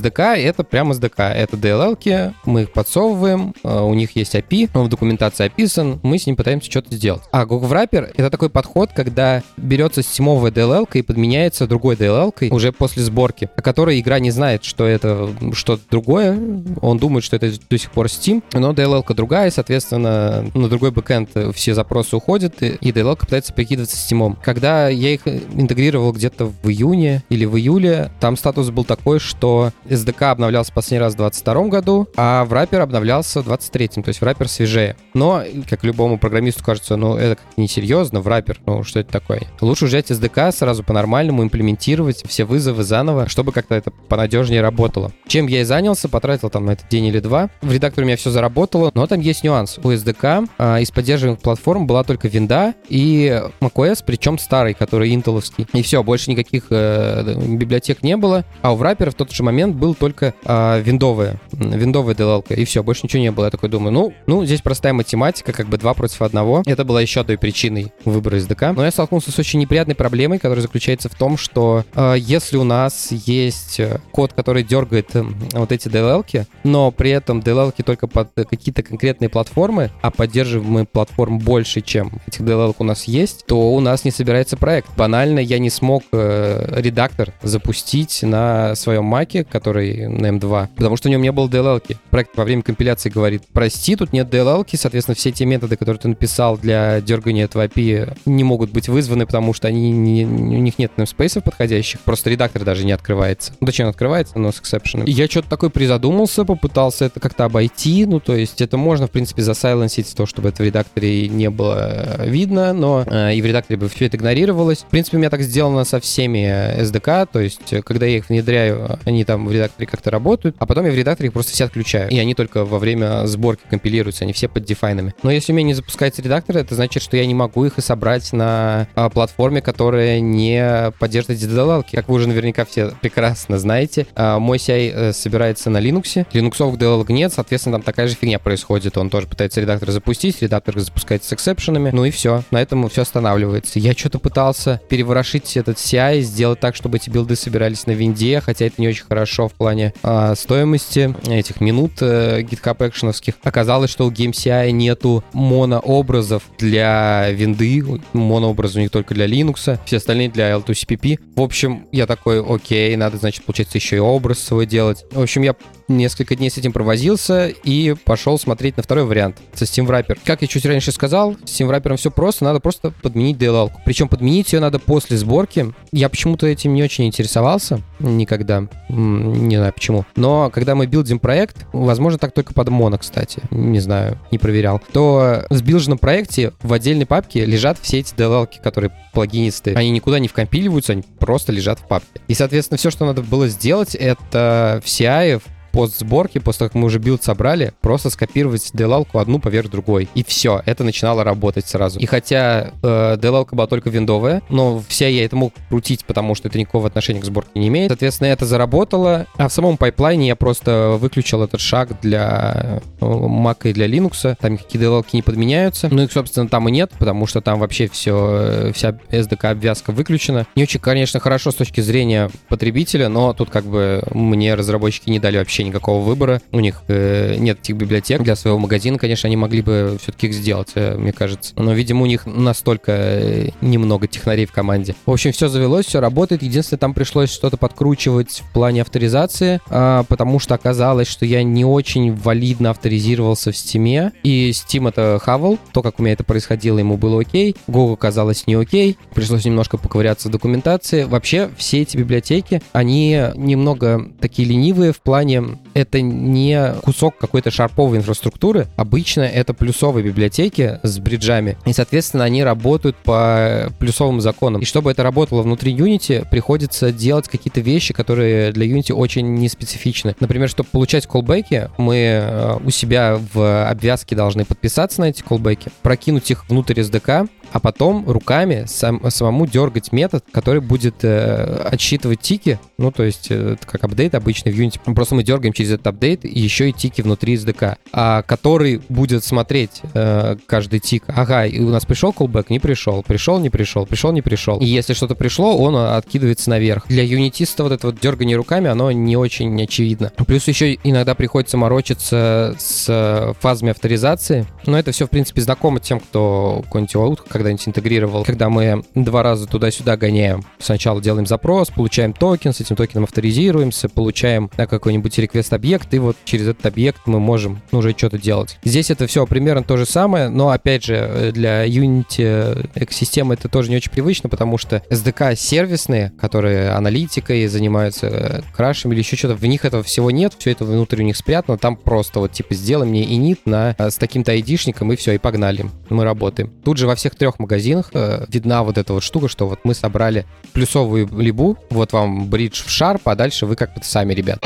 SDK 0.00 0.36
это 0.36 0.64
прямо 0.64 0.94
SDK. 0.94 1.32
Это 1.32 1.56
DLL-ки, 1.56 2.34
мы 2.44 2.62
их 2.62 2.72
подсовываем, 2.72 3.54
э, 3.62 3.80
у 3.80 3.94
них 3.94 4.16
есть 4.16 4.34
API, 4.34 4.70
он 4.74 4.86
в 4.86 4.88
документации 4.88 5.46
описан, 5.46 6.00
мы 6.02 6.18
с 6.18 6.26
ним 6.26 6.36
пытаемся 6.36 6.70
что-то 6.70 6.94
сделать. 6.94 7.22
А 7.32 7.44
GOG 7.44 7.68
Wrapper— 7.68 8.12
это 8.16 8.30
такой 8.30 8.50
подход, 8.50 8.90
когда 8.94 9.42
берется 9.56 10.02
стимовая 10.02 10.50
DLL 10.50 10.88
и 10.94 11.02
подменяется 11.02 11.66
другой 11.66 11.96
DLL 11.96 12.50
уже 12.50 12.72
после 12.72 13.02
сборки, 13.02 13.48
о 13.56 13.62
которой 13.62 13.98
игра 14.00 14.18
не 14.18 14.30
знает, 14.30 14.64
что 14.64 14.86
это 14.86 15.30
что-то 15.52 15.82
другое, 15.90 16.38
он 16.80 16.98
думает, 16.98 17.24
что 17.24 17.36
это 17.36 17.52
до 17.68 17.78
сих 17.78 17.90
пор 17.90 18.06
Steam, 18.06 18.42
но 18.52 18.72
DLL 18.72 19.04
другая, 19.14 19.50
соответственно, 19.50 20.44
на 20.54 20.68
другой 20.68 20.90
бэкэнд 20.92 21.54
все 21.54 21.74
запросы 21.74 22.16
уходят, 22.16 22.62
и 22.62 22.90
DLL 22.90 23.16
пытается 23.18 23.52
прикидываться 23.52 23.96
Steam. 23.96 24.36
Когда 24.42 24.88
я 24.88 25.14
их 25.14 25.26
интегрировал 25.26 26.12
где-то 26.12 26.46
в 26.46 26.68
июне 26.68 27.22
или 27.28 27.44
в 27.44 27.56
июле, 27.56 28.10
там 28.20 28.36
статус 28.36 28.70
был 28.70 28.84
такой, 28.84 29.18
что 29.18 29.72
SDK 29.84 30.30
обновлялся 30.30 30.72
последний 30.72 31.00
раз 31.00 31.14
в 31.14 31.16
22 31.16 31.64
году, 31.68 32.08
а 32.16 32.44
в 32.44 32.52
Wrapper 32.52 32.78
обновлялся 32.78 33.40
в 33.40 33.44
23 33.44 33.88
то 33.88 34.08
есть 34.08 34.20
в 34.20 34.22
Wrapper 34.22 34.48
свежее. 34.48 34.96
Но, 35.14 35.42
как 35.68 35.84
любому 35.84 36.18
программисту 36.18 36.62
кажется, 36.62 36.96
ну, 36.96 37.16
это 37.16 37.36
как 37.36 37.56
несерьезно, 37.56 38.20
в 38.20 38.28
Wrapper, 38.28 38.58
ну, 38.66 38.84
что 38.84 39.00
это 39.00 39.12
такое? 39.12 39.42
Лучше 39.60 39.86
взять 39.86 40.10
SDK, 40.10 40.52
сразу 40.52 40.84
по-нормальному 40.84 41.42
имплементировать 41.42 42.22
все 42.26 42.44
вызовы 42.44 42.84
заново, 42.84 43.28
чтобы 43.28 43.52
как-то 43.52 43.74
это 43.74 43.90
понадежнее 43.90 44.60
работало. 44.60 45.12
Чем 45.26 45.46
я 45.46 45.62
и 45.62 45.64
занялся, 45.64 46.08
потратил 46.08 46.50
там 46.50 46.66
на 46.66 46.72
это 46.72 46.84
день 46.90 47.06
или 47.06 47.20
два. 47.20 47.50
В 47.62 47.72
редакторе 47.72 48.04
у 48.04 48.06
меня 48.08 48.16
все 48.16 48.30
заработало, 48.30 48.90
но 48.94 49.06
там 49.06 49.20
есть 49.20 49.44
нюанс. 49.44 49.78
У 49.82 49.90
SDK 49.90 50.48
а, 50.58 50.80
из 50.80 50.90
поддерживаемых 50.90 51.40
платформ 51.40 51.86
была 51.86 52.04
только 52.04 52.28
винда 52.28 52.74
и 52.88 53.42
macOS, 53.60 54.02
причем 54.04 54.38
старый, 54.38 54.74
который 54.74 55.12
интеловский. 55.12 55.66
И 55.72 55.82
все, 55.82 56.02
больше 56.02 56.30
никаких 56.30 56.66
э, 56.70 57.34
библиотек 57.46 58.02
не 58.02 58.16
было. 58.16 58.44
А 58.62 58.72
у 58.72 58.78
Wrapper 58.78 59.10
в 59.10 59.14
тот 59.14 59.32
же 59.32 59.42
момент 59.42 59.69
был 59.72 59.94
только 59.94 60.34
а, 60.44 60.78
виндовая, 60.80 61.40
виндовая 61.52 62.14
DLL, 62.14 62.54
и 62.54 62.64
все, 62.64 62.82
больше 62.82 63.02
ничего 63.04 63.22
не 63.22 63.30
было. 63.30 63.46
Я 63.46 63.50
такой 63.50 63.68
думаю, 63.68 63.92
ну, 63.92 64.12
ну, 64.26 64.44
здесь 64.44 64.60
простая 64.60 64.92
математика, 64.92 65.52
как 65.52 65.68
бы 65.68 65.78
два 65.78 65.94
против 65.94 66.22
одного. 66.22 66.62
Это 66.66 66.84
была 66.84 67.00
еще 67.00 67.20
одной 67.20 67.38
причиной 67.38 67.92
выбора 68.04 68.36
SDK. 68.36 68.72
Но 68.72 68.84
я 68.84 68.90
столкнулся 68.90 69.30
с 69.30 69.38
очень 69.38 69.60
неприятной 69.60 69.94
проблемой, 69.94 70.38
которая 70.38 70.62
заключается 70.62 71.08
в 71.08 71.14
том, 71.14 71.36
что 71.36 71.84
э, 71.94 72.14
если 72.18 72.56
у 72.56 72.64
нас 72.64 73.08
есть 73.10 73.80
э, 73.80 74.00
код, 74.12 74.32
который 74.32 74.62
дергает 74.62 75.14
э, 75.14 75.24
вот 75.52 75.72
эти 75.72 75.88
DLL, 75.88 76.46
но 76.64 76.90
при 76.90 77.10
этом 77.10 77.40
DLL 77.40 77.72
только 77.82 78.06
под 78.06 78.30
какие-то 78.34 78.82
конкретные 78.82 79.28
платформы, 79.28 79.90
а 80.02 80.10
поддерживаемые 80.10 80.86
платформ 80.86 81.38
больше, 81.38 81.80
чем 81.80 82.20
этих 82.26 82.42
DLL 82.42 82.74
у 82.78 82.84
нас 82.84 83.04
есть, 83.04 83.46
то 83.46 83.72
у 83.72 83.80
нас 83.80 84.04
не 84.04 84.10
собирается 84.10 84.56
проект. 84.56 84.88
Банально 84.96 85.38
я 85.38 85.58
не 85.58 85.70
смог 85.70 86.04
э, 86.12 86.80
редактор 86.80 87.32
запустить 87.42 88.22
на 88.22 88.74
своем 88.74 89.04
маке, 89.04 89.44
который 89.60 90.08
на 90.08 90.28
M2, 90.28 90.68
потому 90.76 90.96
что 90.96 91.08
у 91.08 91.12
него 91.12 91.22
не 91.22 91.32
было 91.32 91.46
DLL. 91.48 91.80
-ки. 91.80 91.96
Проект 92.10 92.36
во 92.36 92.44
время 92.44 92.62
компиляции 92.62 93.10
говорит, 93.10 93.42
прости, 93.52 93.94
тут 93.94 94.12
нет 94.12 94.32
DLL, 94.32 94.66
соответственно, 94.72 95.14
все 95.14 95.30
те 95.30 95.44
методы, 95.44 95.76
которые 95.76 96.00
ты 96.00 96.08
написал 96.08 96.56
для 96.56 97.00
дергания 97.00 97.44
этого 97.44 97.66
API, 97.66 98.16
не 98.24 98.44
могут 98.44 98.70
быть 98.70 98.88
вызваны, 98.88 99.26
потому 99.26 99.52
что 99.52 99.68
они 99.68 99.90
не, 99.92 100.24
у 100.24 100.60
них 100.60 100.78
нет 100.78 100.92
namespace 100.96 101.42
подходящих, 101.42 102.00
просто 102.00 102.30
редактор 102.30 102.64
даже 102.64 102.84
не 102.84 102.92
открывается. 102.92 103.52
Ну, 103.60 103.66
точнее, 103.66 103.86
он 103.86 103.90
открывается, 103.90 104.38
но 104.38 104.50
с 104.50 104.60
эксепшеном. 104.60 105.06
Я 105.06 105.26
что-то 105.26 105.50
такой 105.50 105.70
призадумался, 105.70 106.44
попытался 106.44 107.04
это 107.04 107.20
как-то 107.20 107.44
обойти, 107.44 108.06
ну, 108.06 108.20
то 108.20 108.34
есть 108.34 108.60
это 108.60 108.76
можно, 108.76 109.06
в 109.06 109.10
принципе, 109.10 109.42
засайленсить 109.42 110.14
то, 110.14 110.26
чтобы 110.26 110.48
это 110.48 110.62
в 110.62 110.66
редакторе 110.66 111.28
не 111.28 111.50
было 111.50 112.18
э, 112.18 112.28
видно, 112.28 112.72
но 112.72 113.04
э, 113.06 113.34
и 113.34 113.42
в 113.42 113.46
редакторе 113.46 113.78
бы 113.78 113.88
все 113.88 114.06
это 114.06 114.16
игнорировалось. 114.16 114.78
В 114.78 114.86
принципе, 114.86 115.16
у 115.16 115.20
меня 115.20 115.30
так 115.30 115.42
сделано 115.42 115.84
со 115.84 116.00
всеми 116.00 116.80
SDK, 116.80 117.28
то 117.32 117.40
есть 117.40 117.72
э, 117.72 117.82
когда 117.82 118.06
я 118.06 118.18
их 118.18 118.28
внедряю, 118.28 118.98
они 119.04 119.24
там 119.24 119.49
в 119.50 119.52
редакторе 119.52 119.86
как-то 119.86 120.10
работают, 120.10 120.56
а 120.58 120.66
потом 120.66 120.86
я 120.86 120.92
в 120.92 120.94
редакторе 120.94 121.28
их 121.28 121.32
просто 121.32 121.52
все 121.52 121.64
отключаю. 121.64 122.10
И 122.10 122.18
они 122.18 122.34
только 122.34 122.64
во 122.64 122.78
время 122.78 123.26
сборки 123.26 123.62
компилируются, 123.68 124.24
они 124.24 124.32
все 124.32 124.48
под 124.48 124.64
дефайнами. 124.64 125.14
Но 125.22 125.30
если 125.30 125.52
у 125.52 125.56
меня 125.56 125.66
не 125.68 125.74
запускается 125.74 126.22
редактор, 126.22 126.56
это 126.56 126.74
значит, 126.74 127.02
что 127.02 127.16
я 127.16 127.26
не 127.26 127.34
могу 127.34 127.64
их 127.64 127.78
и 127.78 127.80
собрать 127.80 128.32
на 128.32 128.86
а, 128.94 129.08
платформе, 129.10 129.60
которая 129.60 130.20
не 130.20 130.92
поддерживает 130.98 131.40
DDL. 131.40 131.84
Как 131.92 132.08
вы 132.08 132.14
уже 132.14 132.28
наверняка 132.28 132.64
все 132.64 132.92
прекрасно 133.00 133.58
знаете, 133.58 134.06
а, 134.14 134.38
мой 134.38 134.58
CI 134.58 134.92
э, 134.94 135.12
собирается 135.12 135.70
на 135.70 135.78
Linux. 135.78 136.26
Linux 136.32 136.58
DLL 136.58 137.04
нет, 137.12 137.32
соответственно, 137.32 137.76
там 137.76 137.82
такая 137.82 138.06
же 138.08 138.14
фигня 138.14 138.38
происходит. 138.38 138.96
Он 138.96 139.10
тоже 139.10 139.26
пытается 139.26 139.60
редактор 139.60 139.90
запустить, 139.90 140.40
редактор 140.42 140.78
запускается 140.78 141.30
с 141.30 141.32
эксепшенами, 141.32 141.90
ну 141.92 142.04
и 142.04 142.10
все. 142.10 142.44
На 142.50 142.62
этом 142.62 142.88
все 142.88 143.02
останавливается. 143.02 143.78
Я 143.78 143.92
что-то 143.92 144.18
пытался 144.18 144.80
переворошить 144.88 145.56
этот 145.56 145.78
CI, 145.78 146.20
сделать 146.20 146.60
так, 146.60 146.76
чтобы 146.76 146.98
эти 146.98 147.10
билды 147.10 147.36
собирались 147.36 147.86
на 147.86 147.92
винде, 147.92 148.40
хотя 148.40 148.66
это 148.66 148.80
не 148.80 148.88
очень 148.88 149.04
хорошо 149.04 149.39
в 149.48 149.54
плане 149.54 149.94
а, 150.02 150.34
стоимости 150.34 151.14
этих 151.28 151.60
минут 151.60 151.92
э, 152.00 152.40
GitHub 152.42 152.88
экшеновских. 152.88 153.34
Оказалось, 153.42 153.90
что 153.90 154.06
у 154.06 154.10
GameCI 154.10 154.70
нету 154.70 155.24
монообразов 155.32 156.42
для 156.58 157.30
винды, 157.30 157.82
монообразы 158.12 158.78
у 158.78 158.82
них 158.82 158.90
только 158.90 159.14
для 159.14 159.26
Linux, 159.26 159.78
все 159.84 159.96
остальные 159.96 160.30
для 160.30 160.50
L2CPP. 160.52 161.18
В 161.36 161.40
общем, 161.40 161.86
я 161.92 162.06
такой, 162.06 162.44
окей, 162.44 162.94
надо, 162.96 163.16
значит, 163.16 163.44
получается, 163.44 163.78
еще 163.78 163.96
и 163.96 164.00
образ 164.00 164.38
свой 164.40 164.66
делать. 164.66 165.04
В 165.12 165.20
общем, 165.20 165.42
я 165.42 165.54
несколько 165.90 166.36
дней 166.36 166.50
с 166.50 166.58
этим 166.58 166.72
провозился 166.72 167.48
и 167.48 167.94
пошел 168.04 168.38
смотреть 168.38 168.76
на 168.76 168.82
второй 168.82 169.04
вариант 169.04 169.38
со 169.52 169.64
Steam 169.64 169.86
Wrapper. 169.86 170.18
Как 170.24 170.42
я 170.42 170.48
чуть 170.48 170.64
раньше 170.64 170.92
сказал, 170.92 171.36
с 171.44 171.60
Steam 171.60 171.68
Wrapper 171.68 171.96
все 171.96 172.10
просто, 172.10 172.44
надо 172.44 172.60
просто 172.60 172.92
подменить 173.02 173.36
DLL. 173.36 173.70
Причем 173.84 174.08
подменить 174.08 174.52
ее 174.52 174.60
надо 174.60 174.78
после 174.78 175.16
сборки. 175.16 175.72
Я 175.92 176.08
почему-то 176.08 176.46
этим 176.46 176.74
не 176.74 176.82
очень 176.82 177.06
интересовался 177.06 177.80
никогда, 177.98 178.66
не 178.88 179.56
знаю 179.56 179.72
почему. 179.72 180.04
Но 180.16 180.50
когда 180.50 180.74
мы 180.74 180.86
билдим 180.86 181.18
проект, 181.18 181.66
возможно, 181.72 182.18
так 182.18 182.32
только 182.32 182.54
под 182.54 182.68
моно, 182.70 182.98
кстати, 182.98 183.42
не 183.50 183.80
знаю, 183.80 184.18
не 184.30 184.38
проверял, 184.38 184.80
то 184.92 185.44
в 185.50 185.56
сбилженном 185.56 185.98
проекте 185.98 186.52
в 186.62 186.72
отдельной 186.72 187.06
папке 187.06 187.44
лежат 187.44 187.78
все 187.80 188.00
эти 188.00 188.14
DLL, 188.14 188.48
которые 188.62 188.92
плагинистые. 189.12 189.76
Они 189.76 189.90
никуда 189.90 190.18
не 190.18 190.28
вкомпиливаются, 190.28 190.92
они 190.92 191.04
просто 191.18 191.52
лежат 191.52 191.80
в 191.80 191.86
папке. 191.86 192.20
И, 192.28 192.34
соответственно, 192.34 192.78
все, 192.78 192.90
что 192.90 193.04
надо 193.04 193.22
было 193.22 193.48
сделать, 193.48 193.94
это 193.94 194.80
в 194.84 194.88
CI 194.88 195.42
постсборки, 195.72 196.38
после 196.38 196.60
того, 196.60 196.68
как 196.70 196.74
мы 196.76 196.86
уже 196.86 196.98
билд 196.98 197.22
собрали, 197.22 197.72
просто 197.80 198.10
скопировать 198.10 198.70
dll 198.74 199.06
одну 199.12 199.38
поверх 199.38 199.70
другой. 199.70 200.08
И 200.14 200.24
все, 200.24 200.62
это 200.66 200.84
начинало 200.84 201.24
работать 201.24 201.66
сразу. 201.66 201.98
И 201.98 202.06
хотя 202.06 202.72
э, 202.82 203.16
dll 203.16 203.48
была 203.52 203.66
только 203.66 203.90
виндовая, 203.90 204.42
но 204.48 204.82
вся 204.88 205.08
я 205.08 205.24
это 205.24 205.36
мог 205.36 205.54
крутить, 205.68 206.04
потому 206.04 206.34
что 206.34 206.48
это 206.48 206.58
никакого 206.58 206.86
отношения 206.86 207.20
к 207.20 207.24
сборке 207.24 207.50
не 207.54 207.68
имеет. 207.68 207.90
Соответственно, 207.90 208.28
это 208.28 208.46
заработало. 208.46 209.26
А 209.36 209.48
в 209.48 209.52
самом 209.52 209.76
пайплайне 209.76 210.28
я 210.28 210.36
просто 210.36 210.96
выключил 211.00 211.42
этот 211.42 211.60
шаг 211.60 212.00
для 212.00 212.80
э, 213.00 213.04
Mac 213.04 213.68
и 213.68 213.72
для 213.72 213.86
Linux. 213.86 214.36
Там 214.40 214.52
никакие 214.54 214.84
dll 214.84 215.04
не 215.12 215.22
подменяются. 215.22 215.88
Ну 215.90 216.02
и, 216.02 216.08
собственно, 216.08 216.48
там 216.48 216.68
и 216.68 216.72
нет, 216.72 216.92
потому 216.98 217.26
что 217.26 217.40
там 217.40 217.58
вообще 217.60 217.88
все, 217.88 218.68
э, 218.68 218.72
вся 218.74 218.98
SDK-обвязка 219.10 219.92
выключена. 219.92 220.46
Не 220.56 220.64
очень, 220.64 220.80
конечно, 220.80 221.20
хорошо 221.20 221.50
с 221.50 221.54
точки 221.54 221.80
зрения 221.80 222.30
потребителя, 222.48 223.08
но 223.08 223.32
тут 223.32 223.50
как 223.50 223.64
бы 223.64 224.02
мне 224.12 224.54
разработчики 224.54 225.10
не 225.10 225.18
дали 225.18 225.38
вообще 225.38 225.59
вообще 225.60 225.64
никакого 225.64 226.04
выбора. 226.04 226.40
У 226.52 226.60
них 226.60 226.82
э, 226.88 227.36
нет 227.38 227.58
этих 227.60 227.76
библиотек 227.76 228.22
для 228.22 228.36
своего 228.36 228.58
магазина, 228.58 228.98
конечно, 228.98 229.26
они 229.26 229.36
могли 229.36 229.62
бы 229.62 229.98
все-таки 230.00 230.28
их 230.28 230.34
сделать, 230.34 230.70
э, 230.74 230.96
мне 230.96 231.12
кажется. 231.12 231.52
Но, 231.56 231.72
видимо, 231.72 232.02
у 232.02 232.06
них 232.06 232.26
настолько 232.26 232.92
э, 232.92 233.48
немного 233.60 234.06
технарей 234.06 234.46
в 234.46 234.52
команде. 234.52 234.94
В 235.06 235.10
общем, 235.10 235.32
все 235.32 235.48
завелось, 235.48 235.86
все 235.86 236.00
работает. 236.00 236.42
Единственное, 236.42 236.78
там 236.78 236.94
пришлось 236.94 237.30
что-то 237.30 237.56
подкручивать 237.56 238.42
в 238.46 238.52
плане 238.52 238.82
авторизации, 238.82 239.60
э, 239.68 240.04
потому 240.08 240.38
что 240.38 240.54
оказалось, 240.54 241.08
что 241.08 241.26
я 241.26 241.42
не 241.42 241.64
очень 241.64 242.14
валидно 242.14 242.70
авторизировался 242.70 243.52
в 243.52 243.54
Steam, 243.54 244.12
и 244.22 244.50
Steam 244.50 244.88
это 244.88 245.18
хавал. 245.22 245.58
То, 245.72 245.82
как 245.82 246.00
у 246.00 246.02
меня 246.02 246.14
это 246.14 246.24
происходило, 246.24 246.78
ему 246.78 246.96
было 246.96 247.20
окей. 247.20 247.56
Google 247.66 247.94
оказалось 247.94 248.46
не 248.46 248.54
окей. 248.54 248.96
Пришлось 249.14 249.44
немножко 249.44 249.76
поковыряться 249.76 250.28
в 250.28 250.30
документации. 250.30 251.04
Вообще, 251.04 251.50
все 251.56 251.82
эти 251.82 251.96
библиотеки, 251.96 252.62
они 252.72 253.20
немного 253.34 254.10
такие 254.20 254.48
ленивые 254.48 254.92
в 254.92 255.00
плане 255.00 255.49
это 255.74 256.00
не 256.00 256.74
кусок 256.82 257.18
какой-то 257.18 257.50
шарповой 257.50 257.98
инфраструктуры. 257.98 258.66
Обычно 258.76 259.22
это 259.22 259.54
плюсовые 259.54 260.04
библиотеки 260.04 260.78
с 260.82 260.98
бриджами. 260.98 261.56
И, 261.66 261.72
соответственно, 261.72 262.24
они 262.24 262.44
работают 262.44 262.96
по 262.96 263.68
плюсовым 263.78 264.20
законам. 264.20 264.62
И 264.62 264.64
чтобы 264.64 264.90
это 264.90 265.02
работало 265.02 265.42
внутри 265.42 265.74
Unity, 265.74 266.26
приходится 266.28 266.92
делать 266.92 267.28
какие-то 267.28 267.60
вещи, 267.60 267.94
которые 267.94 268.52
для 268.52 268.66
Unity 268.66 268.92
очень 268.92 269.34
неспецифичны. 269.34 270.16
Например, 270.20 270.48
чтобы 270.48 270.68
получать 270.70 271.06
колбеки, 271.06 271.70
мы 271.78 271.96
э, 271.96 272.56
у 272.64 272.70
себя 272.70 273.18
в 273.32 273.68
обвязке 273.68 274.16
должны 274.16 274.44
подписаться 274.44 275.00
на 275.00 275.06
эти 275.06 275.22
колбеки, 275.22 275.70
прокинуть 275.82 276.30
их 276.30 276.48
внутрь 276.48 276.80
SDK, 276.80 277.28
а 277.52 277.60
потом 277.60 278.08
руками 278.08 278.64
сам, 278.66 279.00
самому 279.10 279.46
дергать 279.46 279.92
метод, 279.92 280.24
который 280.32 280.60
будет 280.60 280.96
э, 281.02 281.68
отсчитывать 281.70 282.20
тики, 282.20 282.58
ну, 282.78 282.90
то 282.90 283.02
есть 283.02 283.28
э, 283.30 283.56
как 283.64 283.84
апдейт 283.84 284.14
обычный 284.14 284.52
в 284.52 284.58
Unity. 284.58 284.80
Просто 284.94 285.14
мы 285.14 285.22
дергаем 285.22 285.52
через 285.52 285.72
этот 285.72 285.88
апдейт 285.88 286.24
еще 286.24 286.70
и 286.70 286.72
тики 286.72 287.02
внутри 287.02 287.34
SDK, 287.34 287.76
а 287.92 288.22
который 288.22 288.80
будет 288.88 289.24
смотреть 289.24 289.82
э, 289.94 290.36
каждый 290.46 290.80
тик. 290.80 291.04
Ага, 291.08 291.46
и 291.46 291.60
у 291.60 291.70
нас 291.70 291.84
пришел 291.84 292.14
callback, 292.16 292.46
не 292.48 292.60
пришел, 292.60 293.02
пришел, 293.02 293.38
не 293.38 293.50
пришел, 293.50 293.86
пришел, 293.86 294.12
не 294.12 294.22
пришел. 294.22 294.58
И 294.58 294.66
если 294.66 294.94
что-то 294.94 295.14
пришло, 295.14 295.56
он 295.56 295.76
откидывается 295.76 296.50
наверх. 296.50 296.86
Для 296.88 297.02
юнитиста 297.02 297.62
вот 297.62 297.72
это 297.72 297.88
вот 297.88 298.00
дергание 298.00 298.36
руками, 298.36 298.68
оно 298.68 298.90
не 298.92 299.16
очень 299.16 299.62
очевидно. 299.62 300.12
Плюс 300.26 300.46
еще 300.48 300.74
иногда 300.84 301.14
приходится 301.14 301.56
морочиться 301.56 302.54
с 302.58 303.34
фазами 303.40 303.70
авторизации, 303.70 304.46
но 304.66 304.78
это 304.78 304.92
все, 304.92 305.06
в 305.06 305.10
принципе, 305.10 305.42
знакомо 305.42 305.80
тем, 305.80 306.00
кто 306.00 306.62
какой-нибудь 306.64 306.94
когда-нибудь 307.40 307.68
интегрировал, 307.68 308.24
когда 308.24 308.50
мы 308.50 308.84
два 308.94 309.22
раза 309.22 309.46
туда-сюда 309.46 309.96
гоняем. 309.96 310.44
Сначала 310.58 311.00
делаем 311.00 311.24
запрос, 311.24 311.70
получаем 311.70 312.12
токен, 312.12 312.52
с 312.52 312.60
этим 312.60 312.76
токеном 312.76 313.04
авторизируемся, 313.04 313.88
получаем 313.88 314.50
на 314.58 314.66
какой-нибудь 314.66 315.16
реквест-объект, 315.16 315.92
и 315.94 315.98
вот 315.98 316.18
через 316.24 316.48
этот 316.48 316.66
объект 316.66 317.00
мы 317.06 317.18
можем 317.18 317.62
ну, 317.72 317.78
уже 317.78 317.92
что-то 317.96 318.18
делать. 318.18 318.58
Здесь 318.62 318.90
это 318.90 319.06
все 319.06 319.26
примерно 319.26 319.62
то 319.62 319.78
же 319.78 319.86
самое, 319.86 320.28
но 320.28 320.50
опять 320.50 320.84
же 320.84 321.30
для 321.32 321.66
Unity 321.66 322.70
экосистемы 322.74 323.34
это 323.34 323.48
тоже 323.48 323.70
не 323.70 323.76
очень 323.76 323.90
привычно, 323.90 324.28
потому 324.28 324.58
что 324.58 324.82
SDK 324.90 325.34
сервисные, 325.34 326.12
которые 326.20 326.72
аналитикой 326.72 327.46
занимаются, 327.46 328.44
крашем 328.54 328.92
или 328.92 328.98
еще 328.98 329.16
что-то, 329.16 329.34
в 329.34 329.46
них 329.46 329.64
этого 329.64 329.82
всего 329.82 330.10
нет, 330.10 330.34
все 330.36 330.50
это 330.50 330.66
внутри 330.66 331.02
у 331.02 331.06
них 331.06 331.16
спрятано, 331.16 331.56
там 331.56 331.74
просто 331.74 332.20
вот 332.20 332.32
типа 332.32 332.54
сделай 332.54 332.86
мне 332.86 333.04
init 333.04 333.38
на, 333.46 333.74
с 333.78 333.96
таким-то 333.96 334.32
айдишником 334.32 334.92
и 334.92 334.96
все, 334.96 335.12
и 335.12 335.18
погнали. 335.18 335.64
Мы 335.88 336.04
работаем. 336.04 336.52
Тут 336.64 336.76
же 336.76 336.86
во 336.86 336.94
всех 336.96 337.14
трех 337.14 337.29
магазинах 337.38 337.90
э, 337.92 338.24
видна 338.28 338.62
вот 338.62 338.78
эта 338.78 338.92
вот 338.92 339.02
штука, 339.02 339.28
что 339.28 339.48
вот 339.48 339.60
мы 339.64 339.74
собрали 339.74 340.26
плюсовую 340.52 341.08
либу, 341.18 341.56
вот 341.70 341.92
вам 341.92 342.28
бридж 342.28 342.62
в 342.62 342.68
Sharp, 342.68 343.02
а 343.04 343.14
дальше 343.14 343.46
вы 343.46 343.56
как-то 343.56 343.80
сами, 343.84 344.14
ребят. 344.14 344.44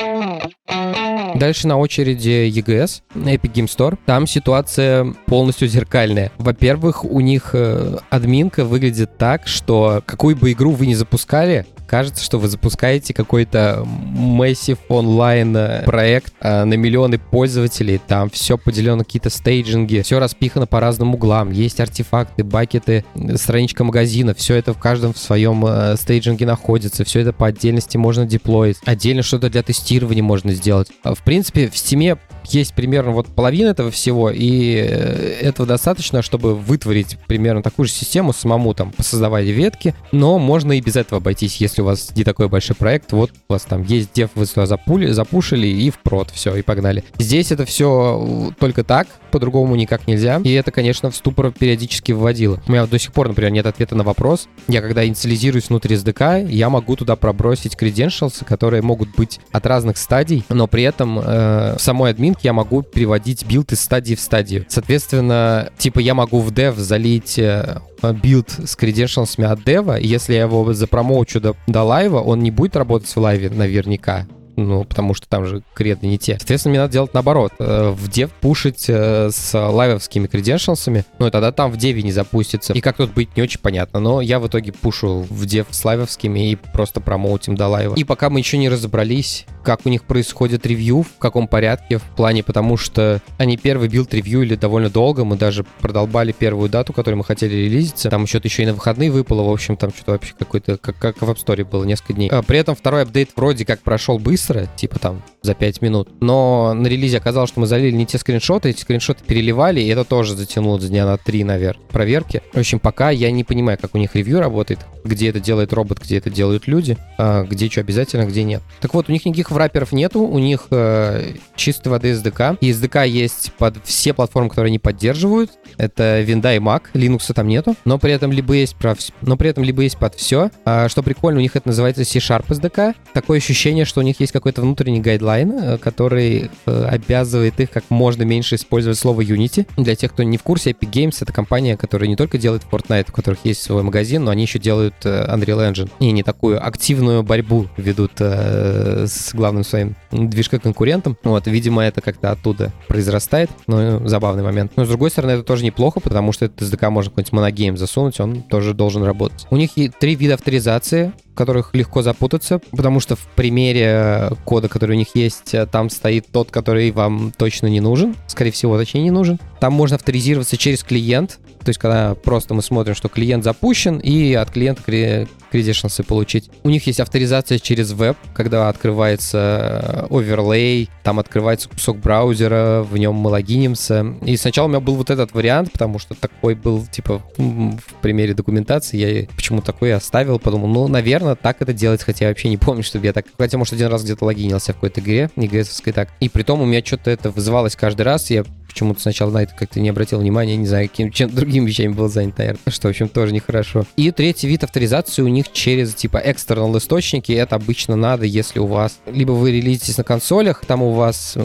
Дальше 1.35 1.67
на 1.67 1.79
очереди 1.79 2.49
EGS, 2.49 3.03
Epic 3.15 3.53
Game 3.53 3.67
Store. 3.67 3.99
Там 4.07 4.27
ситуация 4.27 5.15
полностью 5.27 5.67
зеркальная. 5.67 6.31
Во-первых, 6.39 7.05
у 7.05 7.21
них 7.21 7.51
э, 7.55 7.99
админка 8.09 8.65
выглядит 8.65 9.19
так, 9.19 9.47
что 9.49 10.03
какую 10.07 10.37
бы 10.37 10.53
игру 10.53 10.71
вы 10.71 10.87
ни 10.87 10.95
запускали, 10.95 11.67
кажется, 11.87 12.25
что 12.25 12.39
вы 12.39 12.49
запускаете 12.49 13.15
какой-то 13.15 13.85
массив 13.87 14.79
онлайн 14.89 15.57
э, 15.57 15.85
проект 15.85 16.35
э, 16.41 16.65
на 16.65 16.75
миллионы 16.75 17.19
пользователей, 17.19 18.01
там 18.05 18.31
все 18.31 18.59
поделено 18.59 19.05
какие-то 19.05 19.31
стейджинги, 19.31 20.01
все 20.01 20.19
распихано 20.19 20.67
по 20.67 20.81
разным 20.81 21.15
углам, 21.15 21.51
есть 21.51 21.81
артефакты, 21.81 22.43
бакеты, 22.43 23.05
страничка 23.37 23.85
магазина, 23.85 24.35
все 24.35 24.57
это 24.57 24.73
в 24.73 24.79
каждом 24.79 25.13
в 25.13 25.19
своем 25.19 25.65
э, 25.67 25.97
стейджинге 25.97 26.47
находится, 26.47 27.05
все 27.05 27.21
это 27.21 27.33
по 27.33 27.47
отдельности 27.47 27.97
можно 27.97 28.27
деплоить, 28.27 28.79
отдельно 28.85 29.23
что-то 29.23 29.51
для 29.51 29.63
тестирования 29.63 30.23
можно 30.23 30.53
сделать. 30.53 30.89
В 31.05 31.23
принципе, 31.25 31.69
в 31.69 31.75
Steam 31.75 32.19
есть 32.47 32.75
примерно 32.75 33.13
вот 33.13 33.29
половина 33.29 33.69
этого 33.69 33.91
всего, 33.91 34.31
и 34.31 34.75
э, 34.77 35.39
этого 35.41 35.67
достаточно, 35.67 36.23
чтобы 36.23 36.55
вытворить 36.55 37.19
примерно 37.27 37.63
такую 37.63 37.87
же 37.87 37.93
систему 37.93 38.33
самому, 38.33 38.75
там, 38.75 38.93
создавая 38.99 39.45
ветки, 39.45 39.95
но 40.13 40.39
можно 40.39 40.73
и 40.73 40.81
без 40.81 40.97
этого 40.97 41.19
обойтись, 41.19 41.57
если 41.57 41.83
у 41.83 41.87
вас 41.87 42.13
не 42.15 42.25
такой 42.25 42.49
большой 42.49 42.77
проект, 42.77 43.13
вот 43.13 43.31
у 43.49 43.53
вас 43.53 43.63
там 43.63 43.83
есть 43.83 44.13
дев, 44.13 44.31
вы 44.35 44.47
сюда 44.47 44.67
запули, 44.67 45.11
запушили 45.13 45.67
и 45.67 45.91
в 45.91 45.99
все, 46.33 46.55
и 46.55 46.63
погнали. 46.63 47.05
Здесь 47.19 47.51
это 47.51 47.65
все 47.65 48.53
только 48.59 48.85
так, 48.85 49.09
по-другому 49.31 49.75
никак 49.75 50.07
нельзя, 50.07 50.41
и 50.45 50.53
это, 50.53 50.71
конечно, 50.71 51.11
в 51.11 51.17
ступор 51.17 51.51
периодически 51.51 52.13
вводило. 52.13 52.63
У 52.67 52.73
меня 52.73 52.87
до 52.87 52.99
сих 52.99 53.13
пор, 53.13 53.29
например, 53.29 53.51
нет 53.51 53.67
ответа 53.67 53.97
на 53.97 54.05
вопрос. 54.05 54.49
Я 54.69 54.81
когда 54.81 55.05
инициализируюсь 55.05 55.69
внутри 55.69 55.97
SDK, 55.97 56.51
я 56.51 56.71
могу 56.71 56.97
туда 56.97 57.17
пробросить 57.17 57.75
credentials, 57.75 58.45
которые 58.45 58.83
могут 58.83 59.15
быть 59.17 59.41
от 59.51 59.67
разных 59.67 59.99
стадий, 59.99 60.45
но 60.49 60.67
при 60.67 60.85
этом 60.85 61.19
э, 61.19 61.77
самой 61.79 62.13
админ 62.13 62.34
картинки 62.35 62.47
я 62.47 62.53
могу 62.53 62.83
переводить 62.83 63.47
билд 63.47 63.73
из 63.73 63.81
стадии 63.81 64.15
в 64.15 64.21
стадию. 64.21 64.65
Соответственно, 64.69 65.71
типа 65.79 66.01
я 66.01 66.15
могу 66.15 66.41
в 66.41 66.51
dev 66.53 66.77
залить 66.77 67.39
э, 67.39 67.81
билд 68.23 68.51
с 68.51 68.77
credentials 68.77 69.43
от 69.45 69.65
дева, 69.65 69.99
и 69.99 70.07
если 70.07 70.35
я 70.35 70.43
его 70.43 70.73
запромоутчу 70.73 71.41
до, 71.41 71.57
до 71.67 71.83
лайва, 71.83 72.21
он 72.21 72.41
не 72.41 72.51
будет 72.51 72.77
работать 72.77 73.09
в 73.09 73.17
лайве 73.17 73.51
наверняка 73.51 74.27
ну, 74.57 74.85
потому 74.85 75.15
что 75.15 75.29
там 75.29 75.47
же 75.47 75.63
креды 75.75 76.07
не 76.07 76.19
те. 76.19 76.37
Соответственно, 76.39 76.71
мне 76.71 76.81
надо 76.81 76.93
делать 76.93 77.15
наоборот. 77.15 77.53
Э, 77.59 77.91
в 77.91 78.09
dev 78.09 78.31
пушить 78.33 78.87
э, 78.89 79.31
с 79.31 79.59
лайвовскими 79.59 80.27
креденшалсами, 80.27 81.05
ну, 81.19 81.27
и 81.27 81.31
тогда 81.31 81.53
там 81.53 81.71
в 81.71 81.77
деве 81.77 82.03
не 82.03 82.13
запустится. 82.13 82.73
И 82.73 82.81
как 82.81 82.97
тут 82.97 83.13
быть, 83.13 83.37
не 83.37 83.43
очень 83.43 83.61
понятно. 83.61 84.01
Но 84.01 84.21
я 84.21 84.39
в 84.39 84.47
итоге 84.47 84.73
пушу 84.73 85.27
в 85.29 85.47
dev 85.47 85.67
с 85.71 85.85
лайвовскими 85.85 86.53
и 86.53 86.57
просто 86.57 87.01
промоутим 87.01 87.57
до 87.57 87.69
лайва. 87.69 87.95
И 87.95 88.05
пока 88.05 88.31
мы 88.31 88.41
еще 88.41 88.59
не 88.59 88.69
разобрались, 88.69 89.47
как 89.63 89.81
у 89.85 89.89
них 89.89 90.05
происходит 90.05 90.67
ревью, 90.67 91.03
в 91.03 91.19
каком 91.19 91.49
порядке, 91.49 91.99
в 91.99 92.03
плане, 92.03 92.43
потому 92.43 92.77
что 92.77 93.21
они 93.39 93.57
первый 93.57 93.89
билд 93.89 94.13
ревьюили 94.15 94.55
довольно 94.55 94.91
долго, 94.91 95.25
мы 95.25 95.37
даже 95.37 95.65
продолбали 95.81 96.33
первую 96.33 96.69
дату, 96.69 96.93
которую 96.93 97.19
мы 97.19 97.25
хотели 97.25 97.55
релизиться. 97.55 98.11
Там 98.11 98.25
еще 98.25 98.41
еще 98.45 98.63
и 98.63 98.67
на 98.67 98.75
выходные 98.75 99.11
выпало, 99.11 99.43
в 99.43 99.51
общем, 99.51 99.77
там 99.77 99.91
что-то 99.91 100.13
вообще 100.13 100.35
какой-то, 100.39 100.77
как, 100.77 100.99
как 100.99 101.21
в 101.21 101.31
App 101.31 101.37
Store 101.45 101.65
было 101.65 101.85
несколько 101.85 102.13
дней. 102.13 102.29
А 102.29 102.43
при 102.43 102.59
этом 102.59 102.77
второй 102.77 103.03
апдейт 103.03 103.31
вроде 103.37 103.65
как 103.65 103.81
прошел 103.81 104.19
быстро, 104.19 104.44
быстро, 104.45 104.67
типа 104.77 104.99
там 104.99 105.23
за 105.43 105.55
5 105.55 105.83
минут. 105.83 106.09
Но 106.21 106.73
на 106.75 106.87
релизе 106.87 107.19
оказалось, 107.19 107.51
что 107.51 107.61
мы 107.61 107.67
залили 107.67 107.95
не 107.95 108.07
те 108.07 108.19
скриншоты, 108.19 108.71
эти 108.71 108.81
скриншоты 108.81 109.23
переливали, 109.25 109.81
и 109.81 109.89
это 109.89 110.05
тоже 110.05 110.35
затянуло 110.37 110.81
за 110.81 110.89
дня 110.89 111.05
на 111.07 111.17
3, 111.17 111.45
наверное, 111.45 111.83
проверки. 111.91 112.43
В 112.53 112.59
общем, 112.59 112.79
пока 112.79 113.11
я 113.11 113.31
не 113.31 113.45
понимаю, 113.45 113.79
как 113.81 113.95
у 113.95 113.99
них 113.99 114.15
ревью 114.15 114.41
работает, 114.41 114.81
где 115.05 115.29
это 115.29 115.41
делает 115.41 115.73
робот, 115.73 116.01
где 116.01 116.19
это 116.19 116.31
делают 116.31 116.67
люди, 116.67 116.97
а, 117.19 117.45
где 117.45 117.69
что 117.69 117.81
обязательно, 117.81 118.25
где 118.25 118.43
нет. 118.43 118.63
Так 118.81 118.95
вот, 118.95 119.09
у 119.09 119.13
них 119.13 119.25
никаких 119.25 119.51
враперов 119.51 119.93
нету, 119.93 120.21
у 120.21 120.39
них 120.39 120.67
э, 120.71 121.35
чистой 121.57 121.89
воды 121.89 122.13
SDK. 122.13 122.59
И 122.61 122.71
SDK 122.71 123.07
есть 123.07 123.53
под 123.59 123.77
все 123.85 124.15
платформы, 124.15 124.49
которые 124.49 124.71
они 124.71 124.79
поддерживают. 124.79 125.53
Это 125.77 126.23
Windows 126.23 126.57
и 126.57 126.59
Mac, 126.59 126.83
Linux 126.95 127.33
там 127.35 127.49
нету, 127.49 127.77
но 127.85 127.99
при 127.99 128.13
этом 128.13 128.33
либо 128.33 128.55
есть 128.55 128.77
про, 128.77 128.97
но 129.21 129.37
при 129.37 129.51
этом 129.51 129.63
либо 129.65 129.83
есть 129.83 129.99
под 129.99 130.15
все. 130.15 130.51
А, 130.65 130.89
что 130.89 131.03
прикольно, 131.03 131.39
у 131.39 131.43
них 131.43 131.57
это 131.57 131.69
называется 131.69 132.05
C-Sharp 132.05 132.47
SDK. 132.49 132.95
Такое 133.13 133.39
ощущение, 133.39 133.85
что 133.85 134.01
у 134.01 134.03
них 134.03 134.21
есть 134.21 134.33
какой-то 134.35 134.63
внутренний 134.63 135.01
гайдлайн, 135.01 135.53
э, 135.53 135.79
который 135.79 136.51
э, 136.67 136.85
обязывает 136.85 137.59
их 137.61 137.71
как 137.71 137.85
можно 137.89 138.25
меньше 138.25 138.57
использовать 138.57 138.99
слово 138.99 139.23
Unity. 139.23 139.67
Для 139.77 139.95
тех, 139.95 140.13
кто 140.13 140.25
не 140.25 140.37
в 140.37 140.43
курсе, 140.43 140.73
Epic 140.73 140.91
Games— 140.91 141.17
это 141.21 141.33
компания, 141.33 141.77
которая 141.77 142.09
не 142.09 142.17
только 142.17 142.37
делает 142.37 142.63
Fortnite, 142.71 143.07
у 143.09 143.13
которых 143.13 143.39
есть 143.45 143.63
свой 143.63 143.83
магазин, 143.83 144.25
но 144.25 144.33
они 144.33 144.43
еще 144.43 144.59
делают 144.59 144.95
э, 145.05 145.27
Unreal 145.33 145.73
Engine. 145.73 145.91
И 146.01 146.11
не 146.11 146.23
такую 146.23 146.65
активную 146.65 147.23
борьбу 147.23 147.69
ведут 147.77 148.13
с 148.19 149.33
главным 149.33 149.65
своим 149.65 149.95
движка-конкурентом. 150.11 151.17
Вот, 151.23 151.47
видимо, 151.47 151.83
это 151.83 152.01
как-то 152.01 152.33
оттуда 152.33 152.73
произрастает. 152.89 153.51
Ну, 153.67 154.07
забавный 154.09 154.43
момент. 154.43 154.73
Но, 154.77 154.85
с 154.85 154.89
другой 154.89 155.11
стороны, 155.11 155.33
это 155.33 155.45
тоже 155.45 155.65
неплохо, 155.65 156.01
потому 156.01 156.33
что 156.33 156.47
этот 156.47 156.63
SDK 156.63 156.91
можно 156.91 157.11
какой-нибудь 157.11 157.33
моногейм 157.33 157.77
засунуть, 157.77 158.19
он 158.19 158.43
тоже 158.43 158.75
должен 158.75 159.05
работать. 159.05 159.47
У 159.51 159.57
них 159.57 159.71
три 160.01 160.17
вида 160.17 160.35
авторизации 160.35 161.13
которых 161.35 161.75
легко 161.75 162.03
запутаться, 162.03 162.61
потому 162.71 163.01
что 163.01 163.17
в 163.17 163.27
примере 163.35 164.31
кода, 164.45 164.69
который 164.69 164.93
у 164.93 164.99
них 164.99 165.09
есть, 165.15 165.55
там 165.71 165.91
стоит 165.91 166.27
тот, 166.31 166.51
который 166.51 166.91
вам 166.91 167.33
точно 167.37 167.67
не 167.67 167.81
нужен, 167.81 168.15
скорее 168.27 168.51
всего, 168.51 168.79
точнее 168.79 169.03
не 169.03 169.11
нужен. 169.11 169.39
Там 169.65 169.73
можно 169.73 169.97
авторизироваться 169.97 170.59
через 170.59 170.85
клиент, 170.85 171.39
то 171.61 171.71
есть 171.71 171.81
когда 171.81 172.15
просто 172.15 172.53
мы 172.53 172.61
смотрим, 172.61 172.95
что 172.95 173.09
клиент 173.09 173.45
запущен, 173.45 173.97
и 173.97 174.35
от 174.35 174.51
клиента 174.51 174.83
credentials 174.83 176.05
получить. 176.05 176.51
У 176.65 176.69
них 176.69 176.87
есть 176.87 177.01
авторизация 177.01 177.59
через 177.59 177.93
веб, 177.93 178.19
когда 178.35 178.69
открывается 178.69 180.07
оверлей, 180.11 180.91
там 181.03 181.19
открывается 181.19 181.71
кусок 181.71 181.97
браузера, 181.99 182.83
в 182.83 182.95
нем 182.99 183.15
мы 183.15 183.31
логинимся. 183.31 184.05
И 184.27 184.37
сначала 184.37 184.67
у 184.67 184.69
меня 184.69 184.81
был 184.81 184.97
вот 184.97 185.09
этот 185.09 185.33
вариант, 185.33 185.73
потому 185.73 185.99
что 185.99 186.15
такой 186.15 186.57
был, 186.57 186.85
типа, 186.85 187.23
в 187.39 187.95
примере 188.03 188.35
документации, 188.35 188.99
я 188.99 189.27
почему 189.35 189.63
такой 189.63 189.95
оставил, 189.95 190.39
подумал, 190.39 190.69
ну, 190.69 190.89
наверное, 190.89 191.37
так 191.37 191.63
это 191.63 191.73
делается, 191.73 192.05
хотя 192.05 192.27
я 192.27 192.31
вообще 192.33 192.51
не 192.51 192.59
помню, 192.59 192.83
чтобы 192.83 193.07
я 193.07 193.15
так... 193.15 193.25
Хотя, 193.39 193.57
может, 193.57 193.73
один 193.73 193.87
раз 193.87 194.05
где-то 194.05 194.27
логинился 194.27 194.73
в 194.73 194.75
какой-то 194.75 195.01
игре, 195.01 195.31
не 195.37 195.49
так. 195.49 196.11
И 196.21 196.29
при 196.29 196.43
том 196.43 196.61
у 196.61 196.67
меня 196.67 196.85
что-то 196.85 197.11
это 197.11 197.31
вызывалось 197.31 197.77
каждый 197.77 198.03
раз, 198.03 198.29
я 198.29 198.45
почему-то 198.75 199.01
сначала 199.01 199.31
на 199.31 199.43
это 199.45 199.55
как-то 199.55 199.79
не 199.79 199.89
обратил 199.89 200.19
внимания, 200.19 200.57
не 200.57 200.67
знаю, 200.67 200.89
каким, 200.89 201.13
чем 201.13 201.33
другими 201.33 201.67
вещами 201.67 201.93
был 201.93 202.09
занят, 202.09 202.37
наверное, 202.37 202.61
что, 202.69 202.89
в 202.89 202.91
общем, 202.91 203.09
тоже 203.09 203.33
нехорошо. 203.33 203.85
И 203.97 204.11
третий 204.11 204.49
вид 204.49 204.65
авторизации 204.65 205.23
у 205.23 205.29
них 205.29 205.53
через, 205.53 205.95
типа, 205.95 206.17
external 206.17 206.77
источники, 206.77 207.31
это 207.31 207.55
обычно 207.55 207.95
надо, 207.95 208.27
если 208.27 208.59
у 208.59 208.67
вас, 208.67 208.99
либо 209.07 209.31
вы 209.31 209.53
релизитесь 209.53 209.97
на 209.97 210.05
консолях, 210.05 210.65
там 210.67 210.83
у 210.83 210.93
вас 210.93 211.39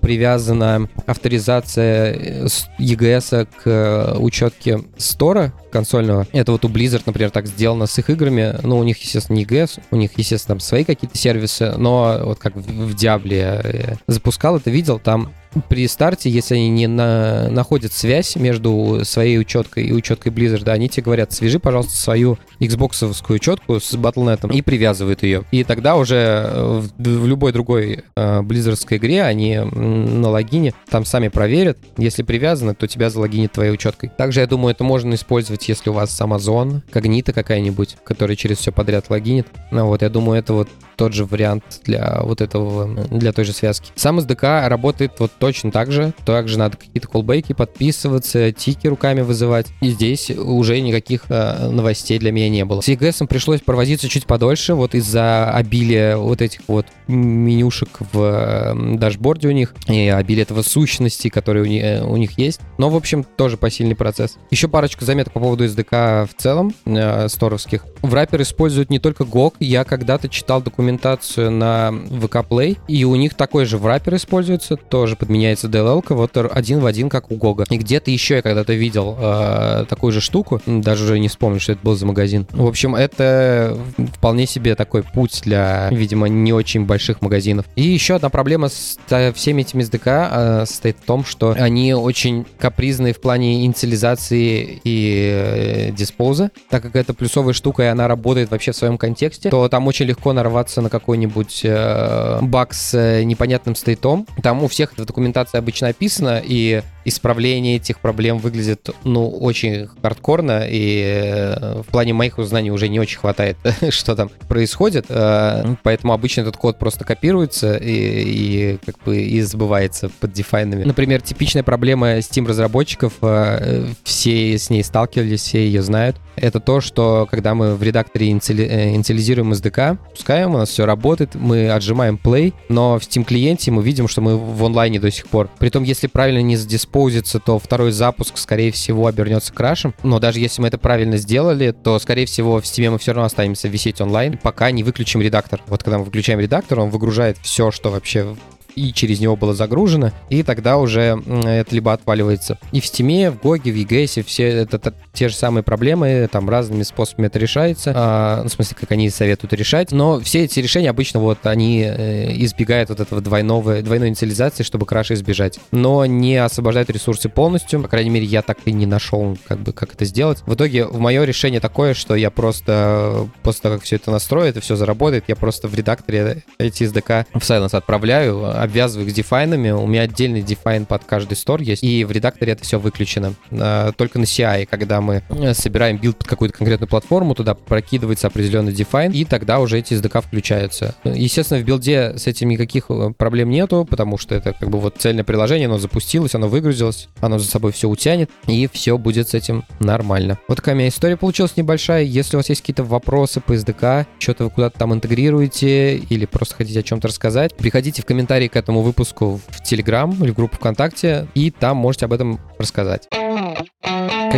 привязана 0.00 0.88
авторизация 1.06 2.46
с 2.46 2.68
EGS 2.78 3.48
к 3.62 3.62
э, 3.64 4.18
учетке 4.18 4.80
стора 4.98 5.54
консольного. 5.72 6.26
Это 6.32 6.52
вот 6.52 6.64
у 6.66 6.68
Blizzard, 6.68 7.02
например, 7.06 7.30
так 7.30 7.46
сделано 7.46 7.86
с 7.86 7.98
их 7.98 8.10
играми. 8.10 8.54
Ну, 8.62 8.78
у 8.78 8.84
них, 8.84 8.98
естественно, 8.98 9.36
не 9.36 9.44
EGS, 9.44 9.80
у 9.90 9.96
них, 9.96 10.10
естественно, 10.16 10.56
там 10.56 10.60
свои 10.60 10.84
какие-то 10.84 11.16
сервисы, 11.16 11.72
но 11.78 12.20
вот 12.22 12.38
как 12.38 12.54
в 12.54 12.94
Диабле 12.94 13.60
э, 13.64 13.94
запускал 14.06 14.56
это, 14.56 14.70
видел, 14.70 14.98
там 14.98 15.32
при 15.68 15.86
старте, 15.88 16.30
если 16.30 16.54
они 16.54 16.68
не 16.70 16.86
на, 16.86 17.48
находят 17.50 17.92
связь 17.92 18.36
между 18.36 19.00
своей 19.04 19.38
учеткой 19.38 19.86
и 19.86 19.92
учеткой 19.92 20.32
Blizzard, 20.32 20.68
они 20.70 20.88
тебе 20.88 21.04
говорят, 21.04 21.32
свяжи, 21.32 21.58
пожалуйста, 21.58 21.96
свою 21.96 22.38
Xbox 22.60 23.06
учетку 23.28 23.80
с 23.80 23.94
Battle.net 23.94 24.52
и 24.54 24.62
привязывают 24.62 25.22
ее. 25.22 25.44
И 25.50 25.64
тогда 25.64 25.96
уже 25.96 26.50
в, 26.54 26.90
в 26.98 27.26
любой 27.26 27.52
другой 27.52 28.04
э, 28.16 28.40
Blizzardской 28.42 28.98
игре 28.98 29.22
они 29.22 29.58
на 29.58 30.30
логине 30.30 30.74
там 30.88 31.04
сами 31.04 31.28
проверят. 31.28 31.78
Если 31.96 32.22
привязано, 32.22 32.74
то 32.74 32.86
тебя 32.86 33.10
залогинит 33.10 33.52
твоей 33.52 33.72
учеткой. 33.72 34.10
Также, 34.16 34.40
я 34.40 34.46
думаю, 34.46 34.72
это 34.72 34.84
можно 34.84 35.14
использовать, 35.14 35.68
если 35.68 35.90
у 35.90 35.92
вас 35.92 36.20
Amazon, 36.20 36.82
Когнита 36.90 37.32
какая-нибудь, 37.32 37.96
которая 38.04 38.36
через 38.36 38.58
все 38.58 38.72
подряд 38.72 39.10
логинит. 39.10 39.46
Ну 39.70 39.86
вот, 39.86 40.02
я 40.02 40.08
думаю, 40.08 40.38
это 40.38 40.52
вот 40.52 40.68
тот 40.96 41.12
же 41.12 41.24
вариант 41.24 41.80
для 41.84 42.20
вот 42.22 42.40
этого, 42.40 43.06
для 43.08 43.32
той 43.32 43.44
же 43.44 43.52
связки. 43.52 43.92
Сам 43.94 44.18
SDK 44.18 44.68
работает 44.68 45.12
вот 45.18 45.30
точно 45.46 45.70
так 45.70 45.92
же. 45.92 46.12
Также 46.24 46.58
надо 46.58 46.76
какие-то 46.76 47.06
колбейки 47.06 47.52
подписываться, 47.52 48.50
тики 48.50 48.88
руками 48.88 49.20
вызывать. 49.20 49.68
И 49.80 49.90
здесь 49.90 50.28
уже 50.30 50.80
никаких 50.80 51.26
э, 51.28 51.68
новостей 51.68 52.18
для 52.18 52.32
меня 52.32 52.48
не 52.48 52.64
было. 52.64 52.80
С 52.80 52.88
EGS 52.88 53.28
пришлось 53.28 53.60
провозиться 53.60 54.08
чуть 54.08 54.26
подольше, 54.26 54.74
вот 54.74 54.96
из-за 54.96 55.48
обилия 55.52 56.16
вот 56.16 56.42
этих 56.42 56.62
вот 56.66 56.86
менюшек 57.06 57.90
в 58.12 58.20
э, 58.20 58.96
дашборде 58.96 59.46
у 59.46 59.52
них 59.52 59.72
и 59.86 60.08
обилия 60.08 60.42
этого 60.42 60.62
сущности, 60.62 61.28
которые 61.28 61.62
у, 61.62 61.66
них, 61.66 61.84
э, 61.84 62.02
у 62.02 62.16
них 62.16 62.36
есть. 62.38 62.60
Но, 62.76 62.90
в 62.90 62.96
общем, 62.96 63.22
тоже 63.22 63.56
посильный 63.56 63.94
процесс. 63.94 64.38
Еще 64.50 64.66
парочку 64.66 65.04
заметок 65.04 65.32
по 65.32 65.38
поводу 65.38 65.64
SDK 65.64 66.26
в 66.26 66.34
целом, 66.42 66.74
э, 66.86 67.28
сторовских. 67.28 67.86
В 68.02 68.12
Wrapper 68.12 68.42
используют 68.42 68.90
не 68.90 68.98
только 68.98 69.22
GOG. 69.22 69.54
Я 69.60 69.84
когда-то 69.84 70.28
читал 70.28 70.60
документацию 70.60 71.52
на 71.52 71.90
VK 71.92 72.48
Play, 72.48 72.78
и 72.88 73.04
у 73.04 73.14
них 73.14 73.34
такой 73.34 73.64
же 73.64 73.78
враппер 73.78 74.16
используется, 74.16 74.74
тоже 74.76 75.14
подменяется 75.36 75.68
DLL, 75.68 76.02
вот 76.08 76.36
один 76.36 76.80
в 76.80 76.86
один, 76.86 77.10
как 77.10 77.30
у 77.30 77.34
GOG. 77.34 77.66
И 77.70 77.76
где-то 77.76 78.10
еще 78.10 78.36
я 78.36 78.42
когда-то 78.42 78.72
видел 78.72 79.16
э, 79.18 79.84
такую 79.88 80.12
же 80.12 80.20
штуку, 80.20 80.62
даже 80.66 81.04
уже 81.04 81.18
не 81.18 81.28
вспомню, 81.28 81.60
что 81.60 81.72
это 81.72 81.82
был 81.82 81.94
за 81.94 82.06
магазин. 82.06 82.46
В 82.52 82.66
общем, 82.66 82.94
это 82.94 83.76
вполне 84.14 84.46
себе 84.46 84.74
такой 84.74 85.02
путь 85.02 85.42
для, 85.44 85.88
видимо, 85.90 86.28
не 86.28 86.52
очень 86.54 86.86
больших 86.86 87.20
магазинов. 87.20 87.66
И 87.76 87.82
еще 87.82 88.14
одна 88.14 88.30
проблема 88.30 88.68
с 88.68 88.98
всеми 89.34 89.62
этими 89.62 89.82
SDK 89.82 90.28
э, 90.30 90.66
состоит 90.66 90.96
в 91.02 91.04
том, 91.04 91.24
что 91.24 91.54
они 91.58 91.92
очень 91.92 92.46
капризные 92.58 93.12
в 93.12 93.20
плане 93.20 93.64
инициализации 93.66 94.80
и 94.84 95.90
э, 95.90 95.92
диспоза, 95.92 96.50
так 96.70 96.82
как 96.82 96.96
это 96.96 97.12
плюсовая 97.12 97.52
штука, 97.52 97.82
и 97.82 97.86
она 97.86 98.08
работает 98.08 98.50
вообще 98.50 98.72
в 98.72 98.76
своем 98.76 98.96
контексте, 98.96 99.50
то 99.50 99.68
там 99.68 99.86
очень 99.86 100.06
легко 100.06 100.32
нарваться 100.32 100.80
на 100.80 100.88
какой-нибудь 100.88 101.60
э, 101.64 102.38
баг 102.42 102.72
с 102.72 102.94
э, 102.94 103.22
непонятным 103.24 103.74
стейтом. 103.74 104.26
Там 104.42 104.62
у 104.64 104.68
всех 104.68 104.92
эта 104.96 105.04
документация 105.26 105.58
обычно 105.58 105.88
описана, 105.88 106.40
и 106.44 106.82
исправление 107.06 107.76
этих 107.76 108.00
проблем 108.00 108.38
выглядит, 108.38 108.90
ну, 109.04 109.28
очень 109.28 109.88
хардкорно, 110.02 110.66
и 110.68 111.02
э, 111.04 111.82
в 111.82 111.86
плане 111.86 112.12
моих 112.12 112.38
узнаний 112.38 112.70
уже 112.70 112.88
не 112.88 112.98
очень 112.98 113.18
хватает, 113.18 113.56
что 113.90 114.16
там 114.16 114.30
происходит, 114.48 115.06
э, 115.08 115.76
поэтому 115.82 116.12
обычно 116.12 116.42
этот 116.42 116.56
код 116.56 116.78
просто 116.78 117.04
копируется 117.04 117.76
и, 117.76 117.92
и 117.92 118.78
как 118.84 118.96
бы 119.04 119.18
и 119.18 119.40
забывается 119.42 120.10
под 120.20 120.32
дефайнами. 120.32 120.84
Например, 120.84 121.22
типичная 121.22 121.62
проблема 121.62 122.18
Steam-разработчиков, 122.18 123.14
э, 123.22 123.86
все 124.02 124.58
с 124.58 124.68
ней 124.68 124.82
сталкивались, 124.82 125.42
все 125.42 125.64
ее 125.64 125.82
знают, 125.82 126.16
это 126.34 126.60
то, 126.60 126.80
что 126.80 127.26
когда 127.30 127.54
мы 127.54 127.76
в 127.76 127.82
редакторе 127.82 128.30
инициализируем 128.30 129.52
SDK, 129.52 129.98
пускаем, 130.12 130.54
у 130.54 130.58
нас 130.58 130.70
все 130.70 130.86
работает, 130.86 131.34
мы 131.34 131.70
отжимаем 131.70 132.18
play, 132.22 132.52
но 132.68 132.98
в 132.98 133.02
Steam 133.02 133.24
клиенте 133.24 133.70
мы 133.70 133.82
видим, 133.82 134.08
что 134.08 134.20
мы 134.20 134.36
в 134.36 134.64
онлайне 134.64 135.00
до 135.00 135.10
сих 135.10 135.28
пор. 135.28 135.48
Притом, 135.58 135.84
если 135.84 136.08
правильно 136.08 136.42
не 136.42 136.56
задиспоузить 136.56 136.95
экспозится, 136.96 137.40
то 137.40 137.58
второй 137.58 137.92
запуск, 137.92 138.38
скорее 138.38 138.72
всего, 138.72 139.06
обернется 139.06 139.52
крашем. 139.52 139.94
Но 140.02 140.18
даже 140.18 140.40
если 140.40 140.62
мы 140.62 140.68
это 140.68 140.78
правильно 140.78 141.18
сделали, 141.18 141.72
то, 141.72 141.98
скорее 141.98 142.24
всего, 142.24 142.58
в 142.60 142.64
Steam 142.64 142.90
мы 142.90 142.98
все 142.98 143.12
равно 143.12 143.26
останемся 143.26 143.68
висеть 143.68 144.00
онлайн, 144.00 144.38
пока 144.38 144.70
не 144.70 144.82
выключим 144.82 145.20
редактор. 145.20 145.62
Вот 145.66 145.82
когда 145.82 145.98
мы 145.98 146.04
выключаем 146.04 146.40
редактор, 146.40 146.80
он 146.80 146.88
выгружает 146.88 147.36
все, 147.42 147.70
что 147.70 147.90
вообще 147.90 148.34
и 148.76 148.92
через 148.92 149.20
него 149.20 149.36
было 149.36 149.54
загружено, 149.54 150.12
и 150.28 150.42
тогда 150.42 150.76
уже 150.76 151.22
это 151.26 151.74
либо 151.74 151.94
отваливается. 151.94 152.58
И 152.72 152.80
в 152.80 152.84
Steam, 152.84 153.30
в 153.30 153.44
GOG, 153.44 153.72
в 153.72 153.76
EGS 153.76 154.22
все 154.22 154.48
это 154.48 154.92
те 155.16 155.28
же 155.28 155.34
самые 155.34 155.62
проблемы, 155.62 156.28
там 156.30 156.48
разными 156.48 156.82
способами 156.82 157.26
это 157.26 157.38
решается, 157.38 157.92
а, 157.94 158.42
ну, 158.42 158.48
в 158.48 158.52
смысле, 158.52 158.76
как 158.78 158.92
они 158.92 159.10
советуют 159.10 159.52
решать, 159.54 159.92
но 159.92 160.20
все 160.20 160.44
эти 160.44 160.60
решения 160.60 160.90
обычно 160.90 161.20
вот 161.20 161.46
они 161.46 161.82
э, 161.82 162.32
избегают 162.44 162.90
вот 162.90 163.00
этого 163.00 163.20
двойного, 163.20 163.82
двойной 163.82 164.08
инициализации, 164.08 164.62
чтобы 164.62 164.86
краши 164.86 165.14
избежать, 165.14 165.58
но 165.72 166.04
не 166.06 166.36
освобождают 166.36 166.90
ресурсы 166.90 167.28
полностью, 167.28 167.82
по 167.82 167.88
крайней 167.88 168.10
мере, 168.10 168.26
я 168.26 168.42
так 168.42 168.58
и 168.66 168.72
не 168.72 168.86
нашел, 168.86 169.38
как 169.46 169.60
бы, 169.60 169.72
как 169.72 169.94
это 169.94 170.04
сделать. 170.04 170.42
В 170.46 170.54
итоге, 170.54 170.84
в 170.84 170.98
мое 170.98 171.24
решение 171.24 171.60
такое, 171.60 171.94
что 171.94 172.14
я 172.14 172.30
просто, 172.30 173.28
после 173.42 173.62
того, 173.62 173.74
как 173.76 173.84
все 173.84 173.96
это 173.96 174.10
настрою, 174.10 174.48
это 174.48 174.60
все 174.60 174.76
заработает, 174.76 175.24
я 175.28 175.36
просто 175.36 175.68
в 175.68 175.74
редакторе 175.74 176.42
эти 176.58 176.82
SDK 176.82 177.26
в 177.32 177.38
Silence 177.38 177.74
отправляю, 177.76 178.60
обвязываю 178.60 179.06
их 179.06 179.12
с 179.12 179.14
дефайнами. 179.14 179.70
У 179.70 179.86
меня 179.86 180.02
отдельный 180.02 180.42
дефайн 180.42 180.84
под 180.84 181.04
каждый 181.04 181.36
стор 181.36 181.62
есть, 181.62 181.82
и 181.82 182.04
в 182.04 182.12
редакторе 182.12 182.52
это 182.52 182.64
все 182.64 182.78
выключено. 182.78 183.34
А, 183.50 183.92
только 183.92 184.18
на 184.18 184.24
CI, 184.24 184.66
когда 184.66 185.00
мы 185.06 185.22
э, 185.28 185.54
собираем 185.54 185.98
билд 185.98 186.18
под 186.18 186.26
какую-то 186.26 186.56
конкретную 186.58 186.88
платформу, 186.88 187.34
туда 187.34 187.54
прокидывается 187.54 188.26
определенный 188.26 188.72
define, 188.72 189.12
и 189.12 189.24
тогда 189.24 189.60
уже 189.60 189.78
эти 189.78 189.94
SDK 189.94 190.22
включаются. 190.22 190.94
Естественно, 191.04 191.60
в 191.60 191.64
билде 191.64 192.14
с 192.16 192.26
этим 192.26 192.48
никаких 192.48 192.86
э, 192.90 193.12
проблем 193.16 193.50
нету, 193.50 193.86
потому 193.88 194.18
что 194.18 194.34
это 194.34 194.52
как 194.52 194.68
бы 194.68 194.80
вот 194.80 194.96
цельное 194.98 195.24
приложение, 195.24 195.66
оно 195.66 195.78
запустилось, 195.78 196.34
оно 196.34 196.48
выгрузилось, 196.48 197.08
оно 197.20 197.38
за 197.38 197.46
собой 197.46 197.72
все 197.72 197.88
утянет, 197.88 198.30
и 198.46 198.68
все 198.72 198.98
будет 198.98 199.28
с 199.28 199.34
этим 199.34 199.64
нормально. 199.78 200.38
Вот 200.48 200.56
такая 200.56 200.74
у 200.74 200.78
меня 200.78 200.88
история 200.88 201.16
получилась 201.16 201.56
небольшая. 201.56 202.02
Если 202.02 202.36
у 202.36 202.38
вас 202.40 202.48
есть 202.48 202.60
какие-то 202.60 202.84
вопросы 202.84 203.40
по 203.40 203.52
SDK, 203.52 204.06
что-то 204.18 204.44
вы 204.44 204.50
куда-то 204.50 204.78
там 204.78 204.92
интегрируете 204.92 205.96
или 205.96 206.26
просто 206.26 206.56
хотите 206.56 206.80
о 206.80 206.82
чем-то 206.82 207.08
рассказать, 207.08 207.54
приходите 207.56 208.02
в 208.02 208.06
комментарии 208.06 208.48
к 208.48 208.56
этому 208.56 208.82
выпуску 208.82 209.40
в 209.48 209.62
Telegram 209.62 210.12
или 210.22 210.30
в 210.30 210.34
группу 210.34 210.56
ВКонтакте, 210.56 211.28
и 211.34 211.50
там 211.50 211.76
можете 211.76 212.06
об 212.06 212.12
этом 212.12 212.40
рассказать. 212.58 213.08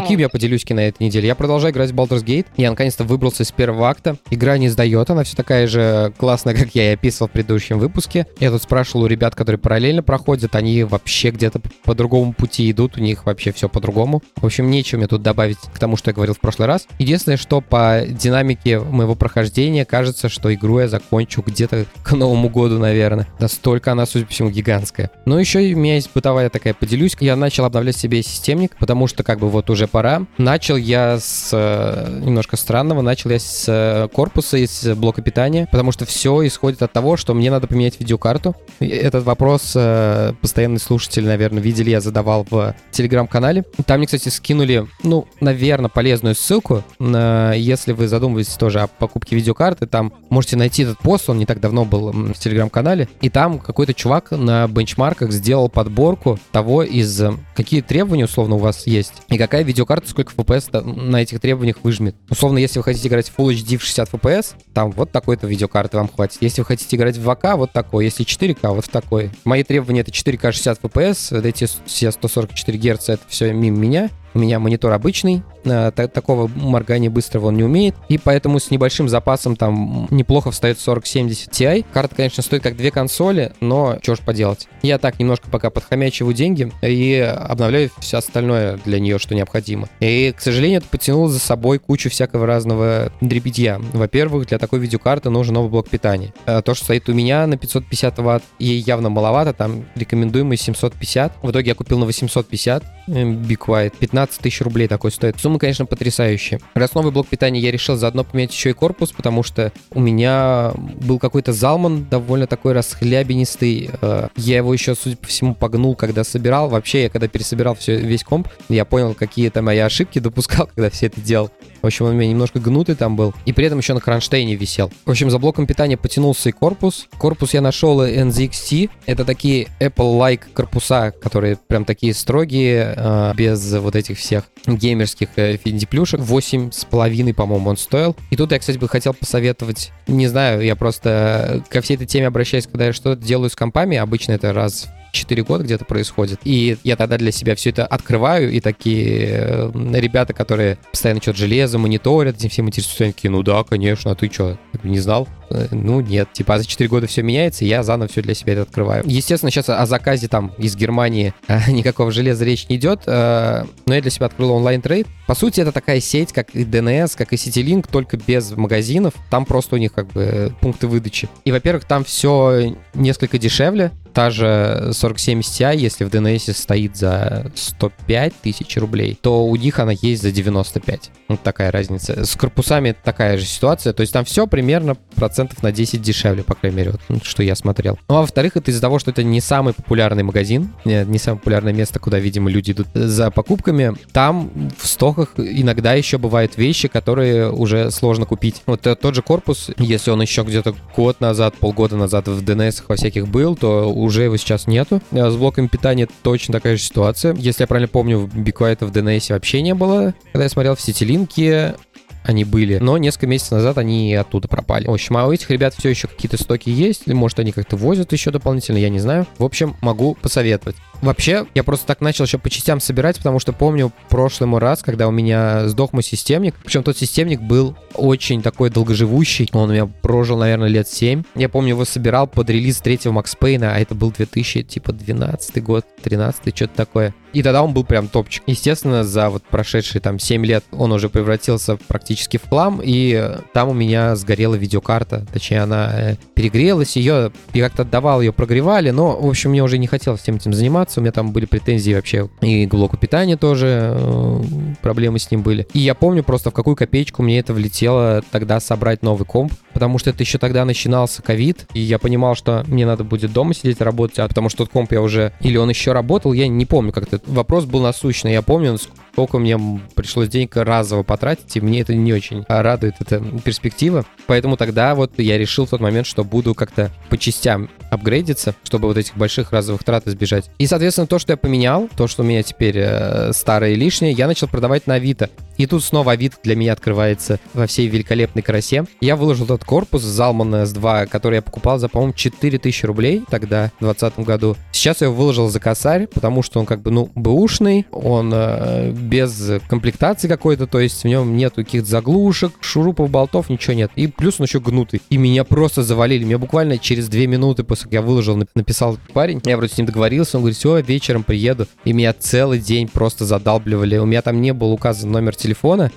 Каким 0.01 0.21
я 0.21 0.29
поделюсь 0.29 0.65
на 0.69 0.87
этой 0.87 1.03
неделе? 1.03 1.27
Я 1.27 1.35
продолжаю 1.35 1.73
играть 1.73 1.91
в 1.91 1.95
Baldur's 1.95 2.25
Gate. 2.25 2.47
Я 2.57 2.71
наконец-то 2.71 3.03
выбрался 3.03 3.43
из 3.43 3.51
первого 3.51 3.89
акта. 3.89 4.17
Игра 4.31 4.57
не 4.57 4.69
сдает, 4.69 5.11
она 5.11 5.25
все 5.25 5.37
такая 5.37 5.67
же 5.67 6.13
классная, 6.17 6.55
как 6.59 6.75
я 6.75 6.91
и 6.91 6.95
описывал 6.95 7.29
в 7.29 7.33
предыдущем 7.33 7.81
выпуске. 7.81 8.27
Я 8.39 8.53
тут 8.53 8.63
спрашивал 8.63 9.03
у 9.03 9.07
ребят, 9.07 9.35
которые 9.35 9.59
параллельно 9.59 10.05
проходят, 10.05 10.55
они 10.55 10.85
вообще 10.85 11.31
где-то 11.31 11.61
по 11.83 11.97
другому 11.97 12.33
пути 12.33 12.71
идут, 12.71 12.97
у 12.97 13.01
них 13.01 13.27
вообще 13.27 13.53
все 13.53 13.69
по-другому. 13.69 14.23
В 14.37 14.47
общем, 14.47 14.71
нечего 14.71 14.99
мне 14.99 15.09
тут 15.09 15.23
добавить 15.23 15.59
к 15.59 15.79
тому, 15.81 15.97
что 15.97 16.11
я 16.11 16.15
говорил 16.15 16.35
в 16.35 16.41
прошлый 16.41 16.69
раз. 16.69 16.87
Единственное, 17.01 17.37
что 17.37 17.61
по 17.61 18.03
динамике 18.09 18.79
моего 18.79 19.17
прохождения 19.17 19.85
кажется, 19.85 20.29
что 20.29 20.55
игру 20.55 20.79
я 20.79 20.87
закончу 20.87 21.43
где-то 21.45 21.87
к 22.05 22.13
Новому 22.13 22.49
году, 22.49 22.79
наверное. 22.79 23.27
Настолько 23.41 23.91
она, 23.91 24.07
судя 24.07 24.27
по 24.27 24.33
всему, 24.33 24.51
гигантская. 24.51 25.11
Но 25.25 25.41
еще 25.41 25.59
у 25.59 25.77
меня 25.77 25.97
есть 25.97 26.11
бытовая 26.15 26.51
такая 26.51 26.75
поделюсь. 26.75 27.17
Я 27.19 27.35
начал 27.35 27.65
обновлять 27.65 27.97
себе 27.97 28.23
системник, 28.23 28.77
потому 28.79 29.09
что 29.09 29.25
как 29.25 29.41
бы 29.41 29.49
вот 29.49 29.71
уже 29.71 29.88
пора. 29.89 30.27
Начал 30.39 30.77
я 30.77 31.19
с 31.19 31.51
э, 31.53 32.21
немножко 32.25 32.57
странного, 32.57 33.03
начал 33.03 33.31
я 33.31 33.39
с 33.39 33.65
э, 33.67 34.09
корпуса, 34.13 34.57
из 34.57 34.85
блока 34.97 35.23
питания, 35.23 35.69
потому 35.71 35.93
что 35.93 36.05
все 36.05 36.47
исходит 36.47 36.83
от 36.83 36.93
того, 36.93 37.17
что 37.17 37.35
мне 37.35 37.51
надо 37.51 37.67
поменять 37.67 37.99
видеокарту. 37.99 38.55
Этот 38.81 39.25
вопрос 39.25 39.73
э, 39.75 40.33
постоянный 40.41 40.81
слушатель, 40.81 41.27
наверное, 41.27 41.63
видели, 41.63 41.91
я 41.91 42.01
задавал 42.01 42.47
в 42.49 42.75
телеграм-канале. 42.91 43.65
Там 43.87 43.99
мне, 43.99 44.07
кстати, 44.07 44.29
скинули, 44.29 44.87
ну, 45.03 45.27
наверное, 45.41 45.89
полезную 45.89 46.35
ссылку. 46.35 46.85
Если 47.01 47.93
вы 47.93 48.09
задумываетесь 48.09 48.55
тоже 48.55 48.81
о 48.81 48.87
покупке 48.87 49.37
видеокарты, 49.37 49.87
там 49.87 50.13
можете 50.31 50.57
найти 50.57 50.83
этот 50.83 50.99
пост, 50.99 51.29
он 51.31 51.39
не 51.39 51.47
так 51.47 51.61
давно 51.61 51.85
был 51.85 52.13
в 52.13 52.39
телеграм-канале, 52.39 53.09
и 53.21 53.31
там 53.31 53.59
какой-то 53.59 53.95
чувак 53.95 54.31
на 54.31 54.67
бенчмарках 54.69 55.33
сделал 55.33 55.69
подборку 55.69 56.39
того, 56.53 56.83
из 56.83 57.23
какие 57.57 57.81
требования, 57.81 58.25
условно, 58.25 58.57
у 58.57 58.59
вас 58.59 58.87
есть, 58.87 59.15
и 59.29 59.39
какая 59.39 59.65
видеокарта, 59.69 60.09
сколько 60.09 60.33
FPS 60.33 60.83
на 60.83 61.23
этих 61.23 61.41
требованиях 61.41 61.77
выжмет. 61.83 62.17
Условно, 62.29 62.59
если 62.59 62.79
вы 62.79 62.85
хотите 62.85 63.09
играть 63.09 63.29
в 63.29 63.39
Full 63.39 63.55
HD 63.55 63.77
в 63.77 63.83
60 63.83 64.11
FPS, 64.11 64.55
там 64.75 64.91
вот 64.91 65.13
такой-то 65.13 65.47
видеокарты 65.47 65.99
вам 65.99 66.09
хватит. 66.09 66.39
Если 66.41 66.63
вы 66.63 66.65
хотите 66.65 66.97
играть 66.97 67.17
в 67.17 67.29
2К, 67.29 67.57
вот 67.57 67.73
такой. 67.73 68.07
Если 68.07 68.25
4К, 68.25 68.75
вот 68.75 68.87
в 68.87 68.89
такой. 68.89 69.31
Мои 69.45 69.63
требования 69.63 70.01
это 70.01 70.11
4К 70.11 70.53
60 70.53 70.81
FPS, 70.81 71.47
эти 71.47 71.69
все 71.87 72.11
144 72.11 72.79
Гц, 72.79 73.09
это 73.11 73.23
все 73.29 73.53
мимо 73.53 73.77
меня. 73.77 74.11
У 74.35 74.41
меня 74.41 74.59
монитор 74.59 74.93
обычный, 74.93 75.43
такого 75.63 76.49
моргания 76.49 77.11
быстрого 77.11 77.47
он 77.47 77.57
не 77.57 77.65
умеет, 77.65 77.95
и 78.09 78.19
поэтому 78.19 78.59
с 78.59 78.71
небольшим 78.71 79.09
запасом 79.09 79.57
там 79.57 80.07
неплохо 80.11 80.51
встает 80.51 80.79
4070 80.79 81.49
Ti. 81.51 81.85
Карта, 81.93 82.15
конечно, 82.15 82.43
стоит 82.43 82.63
как 82.63 82.77
две 82.77 82.91
консоли, 82.91 83.53
но 83.61 83.99
что 84.03 84.15
ж 84.15 84.21
поделать. 84.21 84.69
Я 84.83 84.99
так 84.99 85.19
немножко 85.19 85.49
пока 85.51 85.71
подхомячиваю 85.71 86.35
деньги 86.35 86.73
и 86.83 87.19
обновляю 87.19 87.91
все 87.99 88.19
остальное 88.19 88.79
для 88.85 89.01
нее, 89.01 89.19
что 89.19 89.35
необходимо. 89.35 89.89
И, 90.01 90.33
к 90.37 90.41
сожалению, 90.41 90.79
это 90.79 90.89
потянуло 90.89 91.29
за 91.29 91.39
собой 91.39 91.79
кучу 91.79 92.11
всякого 92.11 92.47
разного 92.47 93.13
дребедья. 93.21 93.81
Во-первых, 93.93 94.49
для 94.49 94.59
такой 94.59 94.79
видеокарты 94.79 95.31
нужен 95.31 95.55
новый 95.55 95.71
блок 95.71 95.89
питания. 95.89 96.33
Э, 96.47 96.63
то, 96.63 96.75
что 96.75 96.85
стоит 96.85 97.09
у 97.09 97.13
меня 97.13 97.47
на 97.47 97.57
550 97.57 98.19
ватт, 98.19 98.45
ей 98.59 98.81
явно 98.81 99.09
маловато, 99.09 99.53
там 99.53 99.85
рекомендуемый 99.95 100.57
750. 100.57 101.33
В 101.43 101.51
итоге 101.51 101.69
я 101.69 101.75
купил 101.75 101.99
на 101.99 102.07
850 102.07 102.85
Be 103.09 103.57
Quiet. 103.57 103.95
15 103.99 104.41
тысяч 104.41 104.61
рублей 104.61 104.89
такой 104.89 105.11
стоит. 105.11 105.37
Сумма, 105.49 105.59
конечно, 105.59 105.87
потрясающая. 105.87 106.61
Раз 106.75 106.93
новый 106.93 107.11
блок 107.11 107.27
питания 107.27 107.59
я 107.59 107.71
решил 107.71 107.97
заодно 107.97 108.23
поменять 108.23 108.53
еще 108.53 108.69
и 108.69 108.73
корпус, 108.75 109.13
потому 109.13 109.43
что 109.43 109.73
у 109.93 109.99
меня 109.99 110.73
был 110.77 111.19
какой-то 111.19 111.55
залман 111.55 112.05
довольно 112.05 112.47
такой 112.47 112.75
расхлябенистый. 112.75 113.89
Э, 114.03 114.29
я 114.37 114.59
его 114.59 114.75
еще, 114.75 114.95
судя 114.95 115.17
по 115.17 115.27
всему, 115.27 115.55
погнул, 115.55 115.97
когда 115.97 116.23
собирал. 116.23 116.69
Вообще, 116.69 117.05
я 117.05 117.09
когда 117.09 117.29
пересобирал 117.29 117.77
все, 117.77 117.97
весь 117.97 118.25
комп, 118.25 118.49
я 118.69 118.85
понял, 118.85 119.15
какие 119.15 119.49
там 119.49 119.65
мои 119.65 119.79
ошибки 119.79 120.19
допускал, 120.19 120.67
когда 120.75 120.91
все 120.91 121.07
это 121.07 121.19
делал. 121.23 121.51
В 121.83 121.87
общем, 121.87 122.07
он 122.07 122.13
у 122.13 122.15
меня 122.15 122.31
немножко 122.31 122.59
гнутый 122.59 122.95
там 122.95 123.17
был. 123.17 123.35
И 123.45 123.53
при 123.53 123.67
этом 123.67 123.79
еще 123.79 123.95
на 123.95 124.01
кронштейне 124.01 124.55
висел. 124.55 124.91
В 125.05 125.11
общем, 125.11 125.31
за 125.31 125.39
блоком 125.39 125.67
питания 125.67 125.97
потянулся 125.97 126.49
и 126.49 126.53
корпус. 126.53 127.07
Корпус 127.19 127.55
я 127.55 127.61
нашел 127.61 128.03
NZXT. 128.03 128.91
Это 129.07 129.25
такие 129.25 129.69
Apple-like 129.81 130.53
корпуса, 130.53 131.13
которые 131.13 131.57
прям 131.57 131.85
такие 131.85 132.15
строгие, 132.15 132.95
э, 132.97 133.33
без 133.37 133.73
вот 133.75 133.97
этих 133.97 134.19
всех 134.19 134.45
геймерских 134.67 135.29
э, 135.37 135.57
финди-плюшек. 135.57 136.21
Восемь 136.21 136.71
с 136.73 136.85
половиной, 136.85 137.35
по-моему, 137.35 137.71
он 137.71 137.77
стоил. 137.77 138.17
И 138.31 138.37
тут 138.37 138.53
я, 138.53 138.59
кстати, 138.59 138.79
бы 138.79 138.89
хотел 138.89 139.15
посоветовать, 139.15 139.93
не 140.07 140.27
знаю, 140.27 140.63
я 140.63 140.77
просто 140.77 141.65
ко 141.69 141.81
всей 141.81 141.95
этой 141.95 142.07
теме 142.07 142.27
обращаюсь, 142.27 142.67
когда 142.67 142.87
я 142.87 142.93
что-то 142.93 143.23
делаю 143.23 143.51
с 143.51 143.57
компами. 143.57 143.97
Обычно 143.97 144.33
это 144.33 144.53
раз 144.53 144.89
4 145.13 145.43
года 145.45 145.65
где-то 145.65 145.85
происходит. 145.85 146.41
И 146.45 146.77
я 146.85 146.97
тогда 146.97 147.17
для 147.17 147.33
себя 147.33 147.55
все 147.55 147.71
это 147.71 147.87
открываю, 147.87 148.51
и 148.51 148.61
такие 148.61 149.29
э, 149.31 149.71
ребята, 149.95 150.33
которые 150.33 150.79
постоянно 150.91 151.21
что-то 151.21 151.39
железо 151.39 151.79
мониторят, 151.79 152.37
этим 152.37 152.51
всем 152.51 152.67
интересуются, 152.67 153.05
они 153.05 153.13
такие, 153.13 153.31
ну 153.31 153.43
да, 153.43 153.63
конечно, 153.65 154.11
а 154.11 154.15
ты 154.15 154.31
что, 154.31 154.59
не 154.83 154.99
знал? 154.99 155.29
Э, 155.51 155.69
ну 155.71 156.01
нет, 156.01 156.33
типа 156.33 156.59
за 156.59 156.67
4 156.67 156.89
года 156.89 157.07
все 157.07 157.23
меняется, 157.23 157.65
и 157.65 157.69
я 157.69 157.83
заново 157.83 158.09
все 158.09 158.23
для 158.23 158.35
себя 158.35 158.55
это 158.55 158.63
открываю. 158.63 159.03
Естественно, 159.07 159.51
сейчас 159.51 159.69
о 159.69 159.87
заказе 159.87 160.29
там 160.29 160.53
из 160.59 160.77
Германии 160.77 161.35
э, 161.47 161.59
никакого 161.71 162.13
железа 162.13 162.45
речь 162.45 162.69
не 162.69 162.77
идет, 162.77 163.07
но 163.07 163.95
я 163.95 164.01
для 164.01 164.11
себя 164.11 164.27
открыл 164.27 164.53
онлайн-трейд. 164.53 165.07
По 165.27 165.35
сути, 165.35 165.61
это 165.61 165.73
такая 165.73 166.01
сеть, 166.01 166.33
как 166.33 166.55
и 166.55 166.65
DNS, 166.65 167.17
как 167.17 167.33
и 167.33 167.37
CityLink, 167.37 167.87
только 167.91 168.17
без 168.17 168.53
магазинов. 168.53 169.15
Там 169.31 169.45
просто 169.45 169.77
у 169.77 169.79
них 169.79 169.93
как 169.93 170.07
бы 170.09 170.55
пункты 170.61 170.87
выдачи. 170.87 171.29
И, 171.45 171.53
во-первых, 171.53 171.85
там 171.85 172.05
все 172.05 172.75
несколько 172.95 173.39
дешевле, 173.39 173.93
та 174.19 174.31
же 174.31 174.91
4070 174.93 175.61
Ti, 175.61 175.77
если 175.77 176.05
в 176.05 176.09
DNS 176.09 176.53
стоит 176.53 176.97
за 176.97 177.53
105 177.55 178.35
тысяч 178.43 178.77
рублей, 178.77 179.17
то 179.23 179.47
у 179.47 179.55
них 179.55 179.79
она 179.79 179.93
есть 179.93 180.23
за 180.23 180.33
95. 180.33 181.11
Вот 181.29 181.43
такая 181.45 181.71
разница. 181.71 182.25
С 182.25 182.35
корпусами 182.35 182.97
такая 183.01 183.39
же 183.39 183.45
ситуация. 183.45 183.93
То 183.93 184.01
есть 184.01 184.13
там 184.13 184.25
все 184.25 184.49
примерно 184.49 184.97
процентов 185.15 185.63
на 185.63 185.71
10 185.71 186.03
дешевле, 186.03 186.43
по 186.43 186.57
крайней 186.57 186.79
мере, 186.79 186.95
вот, 187.09 187.25
что 187.25 187.45
я 187.45 187.55
смотрел. 187.55 187.97
Ну 188.09 188.17
а 188.17 188.23
во-вторых, 188.23 188.57
это 188.57 188.73
из-за 188.73 188.81
того, 188.81 188.99
что 188.99 189.13
это 189.13 189.23
не 189.23 189.41
самый 189.41 189.73
популярный 189.73 190.25
магазин, 190.25 190.73
не 190.85 191.19
самое 191.19 191.39
популярное 191.39 191.73
место, 191.73 192.01
куда, 192.01 192.19
видимо, 192.19 192.51
люди 192.51 192.73
идут 192.73 192.89
за 192.95 193.31
покупками. 193.31 193.95
Там 194.11 194.51
в 194.81 194.89
стоках 194.89 195.35
иногда 195.37 195.95
еще 195.95 196.19
бывают 196.19 196.57
вещи, 196.57 196.89
которые 196.89 197.53
уже 197.53 197.93
сложно 197.93 198.27
купить. 198.27 198.63
Вот 198.67 198.81
тот 198.81 199.15
же 199.15 199.23
корпус, 199.23 199.71
если 199.79 200.11
он 200.11 200.21
еще 200.23 200.43
где-то 200.43 200.75
год 200.97 201.21
назад, 201.21 201.55
полгода 201.55 201.97
назад 201.97 202.27
в 202.27 202.43
DNS 202.43 202.83
во 202.89 202.97
всяких 202.97 203.29
был, 203.29 203.55
то 203.55 203.93
уже 204.09 204.25
его 204.25 204.37
сейчас 204.37 204.67
нету. 204.67 205.01
А 205.13 205.31
с 205.31 205.37
блоком 205.37 205.69
питания 205.69 206.09
точно 206.23 206.53
такая 206.53 206.77
же 206.77 206.83
ситуация. 206.83 207.35
Если 207.35 207.63
я 207.63 207.67
правильно 207.67 207.89
помню, 207.89 208.19
в 208.19 208.37
BigQuiet 208.37 208.85
в 208.85 208.91
DNS 208.91 209.33
вообще 209.33 209.63
не 209.63 209.75
было. 209.75 210.15
Когда 210.33 210.45
я 210.45 210.51
смотрел 210.51 210.75
в 210.75 210.81
Сетилинке, 210.81 211.77
они 212.25 212.45
были, 212.45 212.79
но 212.79 212.99
несколько 212.99 213.27
месяцев 213.27 213.53
назад 213.53 213.79
они 213.79 214.15
оттуда 214.15 214.49
пропали. 214.49 214.87
В 214.87 214.93
общем, 214.93 215.17
а 215.17 215.27
у 215.27 215.33
этих 215.33 215.51
ребят 215.51 215.75
все 215.75 215.89
еще 215.89 216.09
какие-то 216.09 216.43
стоки 216.43 216.71
есть, 216.71 217.03
или 217.07 217.15
может 217.15 217.39
они 217.39 217.53
как-то 217.53 217.77
возят 217.77 218.13
еще 218.13 218.31
дополнительно, 218.31 218.79
я 218.79 218.89
не 218.89 218.99
знаю. 218.99 219.27
В 219.39 219.45
общем, 219.45 219.77
могу 219.81 220.15
посоветовать. 220.15 220.77
Вообще, 221.01 221.47
я 221.55 221.63
просто 221.63 221.87
так 221.87 222.01
начал 222.01 222.25
еще 222.25 222.39
по 222.39 222.51
частям 222.51 222.81
собирать, 222.81 223.19
потому 223.19 223.39
что 223.39 223.53
помню 223.53 223.93
прошлый 224.09 224.59
раз, 224.59 224.83
когда 224.83 225.07
у 225.07 225.13
меня 225.13 225.69
сдох 225.69 225.93
мой 225.93 226.03
системник, 226.03 226.57
причем 226.65 226.83
тот 226.83 226.99
системник 226.99 227.41
был 227.41 227.77
очень 227.95 228.43
такой 228.43 228.71
долгоживущий, 228.71 229.49
он 229.53 229.71
у 229.71 229.73
меня 229.73 229.87
прожил, 229.87 230.39
наверное, 230.39 230.69
лет 230.69 230.89
7. 230.89 231.23
Я 231.37 231.49
помню, 231.49 231.71
его 231.71 231.85
собирал 231.85 232.27
под 232.27 232.51
релиз 232.51 232.79
третьего 232.79 233.13
Макс 233.13 233.35
Пейна, 233.37 233.75
а 233.75 233.79
это 233.79 233.95
был 233.95 234.11
2000, 234.11 234.63
типа, 234.65 234.93
12 234.93 235.63
год, 235.63 235.87
13 236.03 236.57
что-то 236.57 236.75
такое. 236.75 237.15
И 237.33 237.43
тогда 237.43 237.63
он 237.63 237.73
был 237.73 237.85
прям 237.85 238.09
топчик. 238.09 238.43
Естественно, 238.47 239.05
за 239.05 239.31
вот 239.31 239.43
прошедшие 239.45 240.01
там 240.01 240.19
7 240.19 240.45
лет 240.45 240.65
он 240.73 240.93
уже 240.93 241.09
превратился 241.09 241.77
практически 241.77 242.37
в 242.37 242.49
хлам, 242.49 242.81
и 242.83 243.37
там 243.53 243.69
у 243.69 243.75
меня 243.75 244.17
сгорела 244.17 244.55
видеокарта. 244.55 245.27
Точнее, 245.33 245.63
она 245.63 245.91
э, 245.93 246.17
перегрелась, 246.35 246.97
ее, 246.97 247.33
я 247.53 247.65
как-то 247.65 247.83
отдавал, 247.83 248.21
ее 248.21 248.33
прогревали, 248.33 248.91
но, 248.91 249.19
в 249.21 249.27
общем, 249.27 249.51
мне 249.51 249.63
уже 249.63 249.79
не 249.79 249.87
хотелось 249.87 250.21
всем 250.21 250.37
этим 250.37 250.53
заниматься. 250.53 251.01
У 251.01 251.03
меня 251.03 251.13
там 251.13 251.33
были 251.33 251.45
претензии 251.45 251.93
вообще 251.93 252.29
и 252.41 252.67
к 252.67 252.71
блоку 252.71 252.97
питания 252.97 253.37
тоже, 253.37 253.95
э, 253.97 254.43
проблемы 254.83 255.19
с 255.19 255.31
ним 255.31 255.43
были. 255.43 255.67
И 255.73 255.81
я 255.81 255.95
помню 255.95 256.23
просто, 256.23 256.51
в 256.51 256.55
какую 256.55 256.77
копеечку 256.77 257.23
мне 257.23 257.39
это 257.39 257.53
влетело 257.53 258.23
тогда 258.31 258.61
собрать 258.61 259.03
новый 259.03 259.27
комп, 259.27 259.53
потому 259.79 260.01
что 260.01 260.11
это 260.11 260.25
еще 260.25 260.39
тогда 260.39 260.65
начинался 260.65 261.23
ковид, 261.23 261.69
и 261.73 261.79
я 261.79 262.01
понимал, 262.01 262.35
что 262.35 262.65
мне 262.67 262.85
надо 262.85 263.05
будет 263.05 263.33
дома 263.33 263.55
сидеть 263.55 263.81
работать, 263.81 264.19
а 264.19 264.27
потому 264.27 264.49
что 264.49 264.65
тот 264.65 264.71
комп 264.71 264.91
я 264.91 265.01
уже... 265.01 265.33
Или 265.39 265.57
он 265.57 265.69
еще 265.69 265.93
работал, 265.93 266.33
я 266.33 266.49
не 266.49 266.67
помню, 266.67 266.91
как-то 266.91 267.21
вопрос 267.27 267.65
был 267.65 267.81
насущный. 267.81 268.33
Я 268.33 268.43
помню, 268.43 268.77
сколько 269.13 269.39
мне 269.39 269.57
пришлось 269.95 270.29
денег 270.29 270.57
разово 270.57 271.05
потратить, 271.05 271.57
и 271.57 271.61
мне 271.61 271.83
это 271.83 271.95
не 271.95 272.13
очень 272.13 272.45
радует, 272.49 272.97
эта 272.99 273.21
перспектива. 273.45 274.05
Поэтому 274.27 274.57
тогда 274.57 274.97
вот 274.97 275.13
я 275.19 275.39
решил 275.39 275.65
в 275.65 275.71
тот 275.71 275.81
момент, 275.81 276.09
что 276.09 276.25
буду 276.25 276.57
как-то 276.57 276.91
по 277.09 277.17
частям 277.17 277.71
апгрейдиться, 277.89 278.57
чтобы 278.65 278.89
вот 278.89 278.97
этих 278.97 279.17
больших 279.17 279.53
разовых 279.53 279.85
трат 279.85 280.09
избежать. 280.09 280.51
И, 280.59 280.67
соответственно, 280.67 281.07
то, 281.07 281.21
что 281.21 281.33
я 281.33 281.37
поменял, 281.37 281.89
то, 281.97 282.09
что 282.09 282.25
у 282.25 282.27
меня 282.27 282.43
теперь 282.43 282.79
э, 282.79 283.33
старое 283.33 283.71
и 283.71 283.77
лишнее, 283.77 284.11
я 284.11 284.27
начал 284.27 284.49
продавать 284.49 284.89
на 284.89 284.95
Авито. 284.95 285.31
И 285.59 285.67
тут 285.67 285.85
снова 285.85 286.13
Авито 286.13 286.37
для 286.43 286.57
меня 286.57 286.73
открывается 286.73 287.39
во 287.53 287.67
всей 287.67 287.89
великолепной 287.89 288.43
красе. 288.43 288.85
Я 289.01 289.17
выложил 289.17 289.45
этот 289.45 289.65
корпус 289.65 290.03
Zalman 290.05 290.65
S2, 290.65 291.09
который 291.09 291.37
я 291.37 291.43
покупал 291.43 291.79
за, 291.79 291.89
по-моему, 291.89 292.15
4000 292.15 292.87
рублей 292.87 293.25
тогда, 293.29 293.73
в 293.81 293.85
2020 293.85 294.19
году. 294.21 294.57
Сейчас 294.73 295.01
я 295.01 295.09
его 295.09 295.17
выложил 295.17 295.49
за 295.49 295.59
косарь, 295.61 296.07
потому 296.07 296.43
что 296.43 296.61
он 296.61 296.67
как 296.67 296.81
бы, 296.81 296.91
ну, 296.91 297.11
бэушный, 297.15 297.87
он 297.91 298.31
э, 298.33 298.93
без 298.93 299.61
комплектации 299.69 300.29
какой-то, 300.29 300.67
то 300.67 300.79
есть 300.79 301.03
в 301.03 301.09
нем 301.09 301.37
нет 301.37 301.55
каких-то 301.55 301.89
заглушек, 301.89 302.53
шурупов, 302.61 303.11
болтов, 303.11 303.51
ничего 303.51 303.75
нет. 303.75 303.91
И 303.97 304.07
плюс 304.07 304.39
он 304.39 304.47
еще 304.47 304.61
гнутый. 304.61 305.03
И 305.11 305.17
меня 305.17 305.43
просто 305.43 305.83
завалили. 305.83 306.25
Меня 306.25 306.39
буквально 306.39 306.79
через 306.79 307.09
две 307.09 307.27
минуты 307.27 307.65
после 307.65 307.85
как 307.85 307.95
я 307.95 308.03
выложил, 308.03 308.37
написал 308.55 308.99
парень, 309.13 309.41
я 309.45 309.57
вроде 309.57 309.73
с 309.73 309.79
ним 309.79 309.87
договорился, 309.87 310.37
он 310.37 310.43
говорит, 310.43 310.59
все, 310.59 310.79
вечером 310.81 311.25
приеду. 311.25 311.67
И 311.85 311.93
меня 311.93 312.13
целый 312.13 312.61
день 312.61 312.87
просто 312.87 313.25
задалбливали. 313.25 313.97
У 313.97 314.07
меня 314.07 314.23
там 314.23 314.41
не 314.41 314.53
был 314.53 314.73
указан 314.73 315.11
номер 315.11 315.35
телефона. 315.35 315.48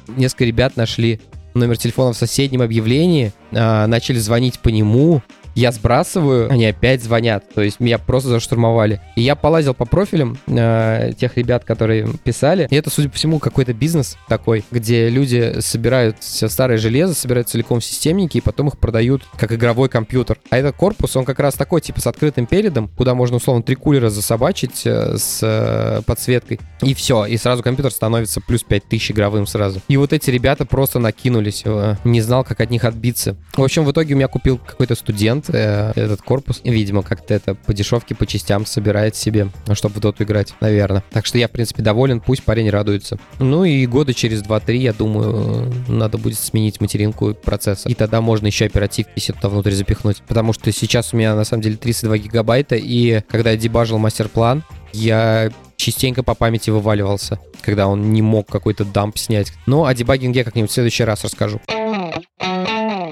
Несколько 0.07 0.45
ребят 0.45 0.77
нашли 0.77 1.19
номер 1.53 1.77
телефона 1.77 2.13
в 2.13 2.17
соседнем 2.17 2.61
объявлении, 2.61 3.33
а, 3.51 3.87
начали 3.87 4.17
звонить 4.17 4.59
по 4.59 4.69
нему, 4.69 5.21
я 5.55 5.71
сбрасываю, 5.71 6.51
они 6.51 6.65
опять 6.65 7.03
звонят. 7.03 7.43
То 7.53 7.61
есть 7.61 7.79
меня 7.79 7.97
просто 7.97 8.29
заштурмовали. 8.29 9.01
И 9.15 9.21
я 9.21 9.35
полазил 9.35 9.73
по 9.73 9.85
профилям 9.85 10.37
э, 10.47 11.11
тех 11.19 11.37
ребят, 11.37 11.63
которые 11.65 12.07
писали. 12.23 12.67
И 12.69 12.75
это, 12.75 12.89
судя 12.89 13.09
по 13.09 13.15
всему, 13.15 13.39
какой-то 13.39 13.73
бизнес 13.73 14.17
такой, 14.27 14.63
где 14.71 15.09
люди 15.09 15.59
собирают 15.59 16.17
все 16.19 16.47
старое 16.47 16.77
железо, 16.77 17.13
собирают 17.13 17.49
целиком 17.49 17.81
системники 17.81 18.37
и 18.37 18.41
потом 18.41 18.69
их 18.69 18.77
продают 18.77 19.23
как 19.37 19.51
игровой 19.51 19.89
компьютер. 19.89 20.39
А 20.49 20.57
этот 20.57 20.75
корпус, 20.75 21.15
он 21.15 21.25
как 21.25 21.39
раз 21.39 21.55
такой, 21.55 21.81
типа 21.81 22.01
с 22.01 22.07
открытым 22.07 22.45
передом, 22.45 22.87
куда 22.87 23.13
можно 23.13 23.37
условно 23.37 23.63
три 23.63 23.75
кулера 23.75 24.09
засобачить 24.09 24.83
э, 24.85 25.17
с 25.17 25.39
э, 25.41 26.01
подсветкой. 26.05 26.59
И 26.81 26.93
все. 26.93 27.25
И 27.25 27.37
сразу 27.37 27.63
компьютер 27.63 27.91
становится 27.91 28.41
плюс 28.41 28.63
5000 28.63 29.11
игровым 29.11 29.45
сразу. 29.45 29.81
И 29.87 29.97
вот 29.97 30.13
эти 30.13 30.29
ребята 30.29 30.65
просто 30.65 30.99
накинулись. 30.99 31.63
Э, 31.65 31.95
не 32.03 32.21
знал, 32.21 32.43
как 32.43 32.61
от 32.61 32.69
них 32.69 32.83
отбиться. 32.85 33.35
В 33.55 33.63
общем, 33.63 33.85
в 33.85 33.91
итоге 33.91 34.13
у 34.13 34.17
меня 34.17 34.27
купил 34.27 34.57
какой-то 34.57 34.95
студент 34.95 35.40
клиент 35.41 35.49
э, 35.49 35.91
этот 35.95 36.21
корпус, 36.21 36.61
видимо, 36.63 37.03
как-то 37.03 37.33
это 37.33 37.55
по 37.55 37.73
дешевке, 37.73 38.15
по 38.15 38.25
частям 38.25 38.65
собирает 38.65 39.15
себе, 39.15 39.49
ну, 39.67 39.75
чтобы 39.75 39.95
в 39.95 39.99
доту 39.99 40.23
играть, 40.23 40.53
наверное. 40.59 41.03
Так 41.11 41.25
что 41.25 41.37
я, 41.37 41.47
в 41.47 41.51
принципе, 41.51 41.81
доволен, 41.81 42.19
пусть 42.19 42.43
парень 42.43 42.69
радуется. 42.69 43.17
Ну 43.39 43.63
и 43.63 43.85
года 43.85 44.13
через 44.13 44.43
2-3, 44.43 44.75
я 44.77 44.93
думаю, 44.93 45.71
надо 45.87 46.17
будет 46.17 46.37
сменить 46.37 46.81
материнку 46.81 47.33
процесса. 47.33 47.89
И 47.89 47.93
тогда 47.93 48.21
можно 48.21 48.47
еще 48.47 48.65
оперативки 48.65 49.11
туда 49.31 49.49
внутрь 49.49 49.71
запихнуть. 49.71 50.21
Потому 50.27 50.53
что 50.53 50.71
сейчас 50.71 51.13
у 51.13 51.17
меня, 51.17 51.35
на 51.35 51.45
самом 51.45 51.63
деле, 51.63 51.77
32 51.77 52.17
гигабайта, 52.17 52.75
и 52.75 53.21
когда 53.29 53.51
я 53.51 53.57
дебажил 53.57 53.97
мастер-план, 53.97 54.63
я 54.93 55.51
частенько 55.77 56.21
по 56.21 56.35
памяти 56.35 56.69
вываливался, 56.69 57.39
когда 57.61 57.87
он 57.87 58.11
не 58.11 58.21
мог 58.21 58.47
какой-то 58.47 58.85
дамп 58.85 59.17
снять. 59.17 59.53
Но 59.65 59.85
о 59.85 59.93
дебагинге 59.93 60.43
как-нибудь 60.43 60.69
в 60.69 60.73
следующий 60.73 61.03
раз 61.03 61.23
расскажу. 61.23 61.61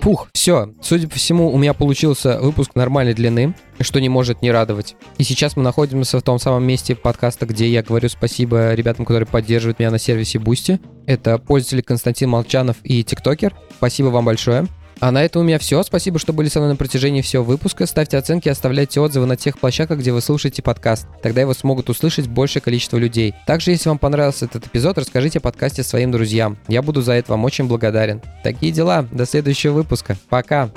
Фух, 0.01 0.29
все. 0.33 0.73
Судя 0.81 1.07
по 1.07 1.15
всему, 1.15 1.51
у 1.53 1.57
меня 1.57 1.73
получился 1.73 2.39
выпуск 2.39 2.75
нормальной 2.75 3.13
длины, 3.13 3.53
что 3.81 3.99
не 3.99 4.09
может 4.09 4.41
не 4.41 4.51
радовать. 4.51 4.95
И 5.17 5.23
сейчас 5.23 5.55
мы 5.57 5.63
находимся 5.63 6.19
в 6.19 6.21
том 6.21 6.39
самом 6.39 6.63
месте 6.63 6.95
подкаста, 6.95 7.45
где 7.45 7.67
я 7.67 7.83
говорю 7.83 8.09
спасибо 8.09 8.73
ребятам, 8.73 9.05
которые 9.05 9.27
поддерживают 9.27 9.79
меня 9.79 9.91
на 9.91 9.99
сервисе 9.99 10.37
Boosty. 10.37 10.79
Это 11.05 11.37
пользователи 11.37 11.81
Константин 11.81 12.29
Молчанов 12.29 12.77
и 12.83 13.03
ТикТокер. 13.03 13.55
Спасибо 13.77 14.07
вам 14.07 14.25
большое. 14.25 14.67
А 14.99 15.11
на 15.11 15.23
этом 15.23 15.41
у 15.41 15.45
меня 15.45 15.59
все. 15.59 15.81
Спасибо, 15.83 16.19
что 16.19 16.33
были 16.33 16.49
со 16.49 16.59
мной 16.59 16.71
на 16.71 16.75
протяжении 16.75 17.21
всего 17.21 17.43
выпуска. 17.43 17.85
Ставьте 17.85 18.17
оценки, 18.17 18.49
оставляйте 18.49 18.99
отзывы 18.99 19.25
на 19.25 19.37
тех 19.37 19.57
площадках, 19.57 19.99
где 19.99 20.11
вы 20.11 20.21
слушаете 20.21 20.61
подкаст. 20.61 21.07
Тогда 21.21 21.41
его 21.41 21.53
смогут 21.53 21.89
услышать 21.89 22.27
большее 22.27 22.61
количество 22.61 22.97
людей. 22.97 23.33
Также, 23.47 23.71
если 23.71 23.89
вам 23.89 23.97
понравился 23.97 24.45
этот 24.45 24.67
эпизод, 24.67 24.97
расскажите 24.97 25.39
о 25.39 25.41
подкасте 25.41 25.83
своим 25.83 26.11
друзьям. 26.11 26.57
Я 26.67 26.81
буду 26.81 27.01
за 27.01 27.13
это 27.13 27.31
вам 27.31 27.45
очень 27.45 27.65
благодарен. 27.67 28.21
Такие 28.43 28.71
дела. 28.71 29.07
До 29.11 29.25
следующего 29.25 29.73
выпуска. 29.73 30.17
Пока. 30.29 30.69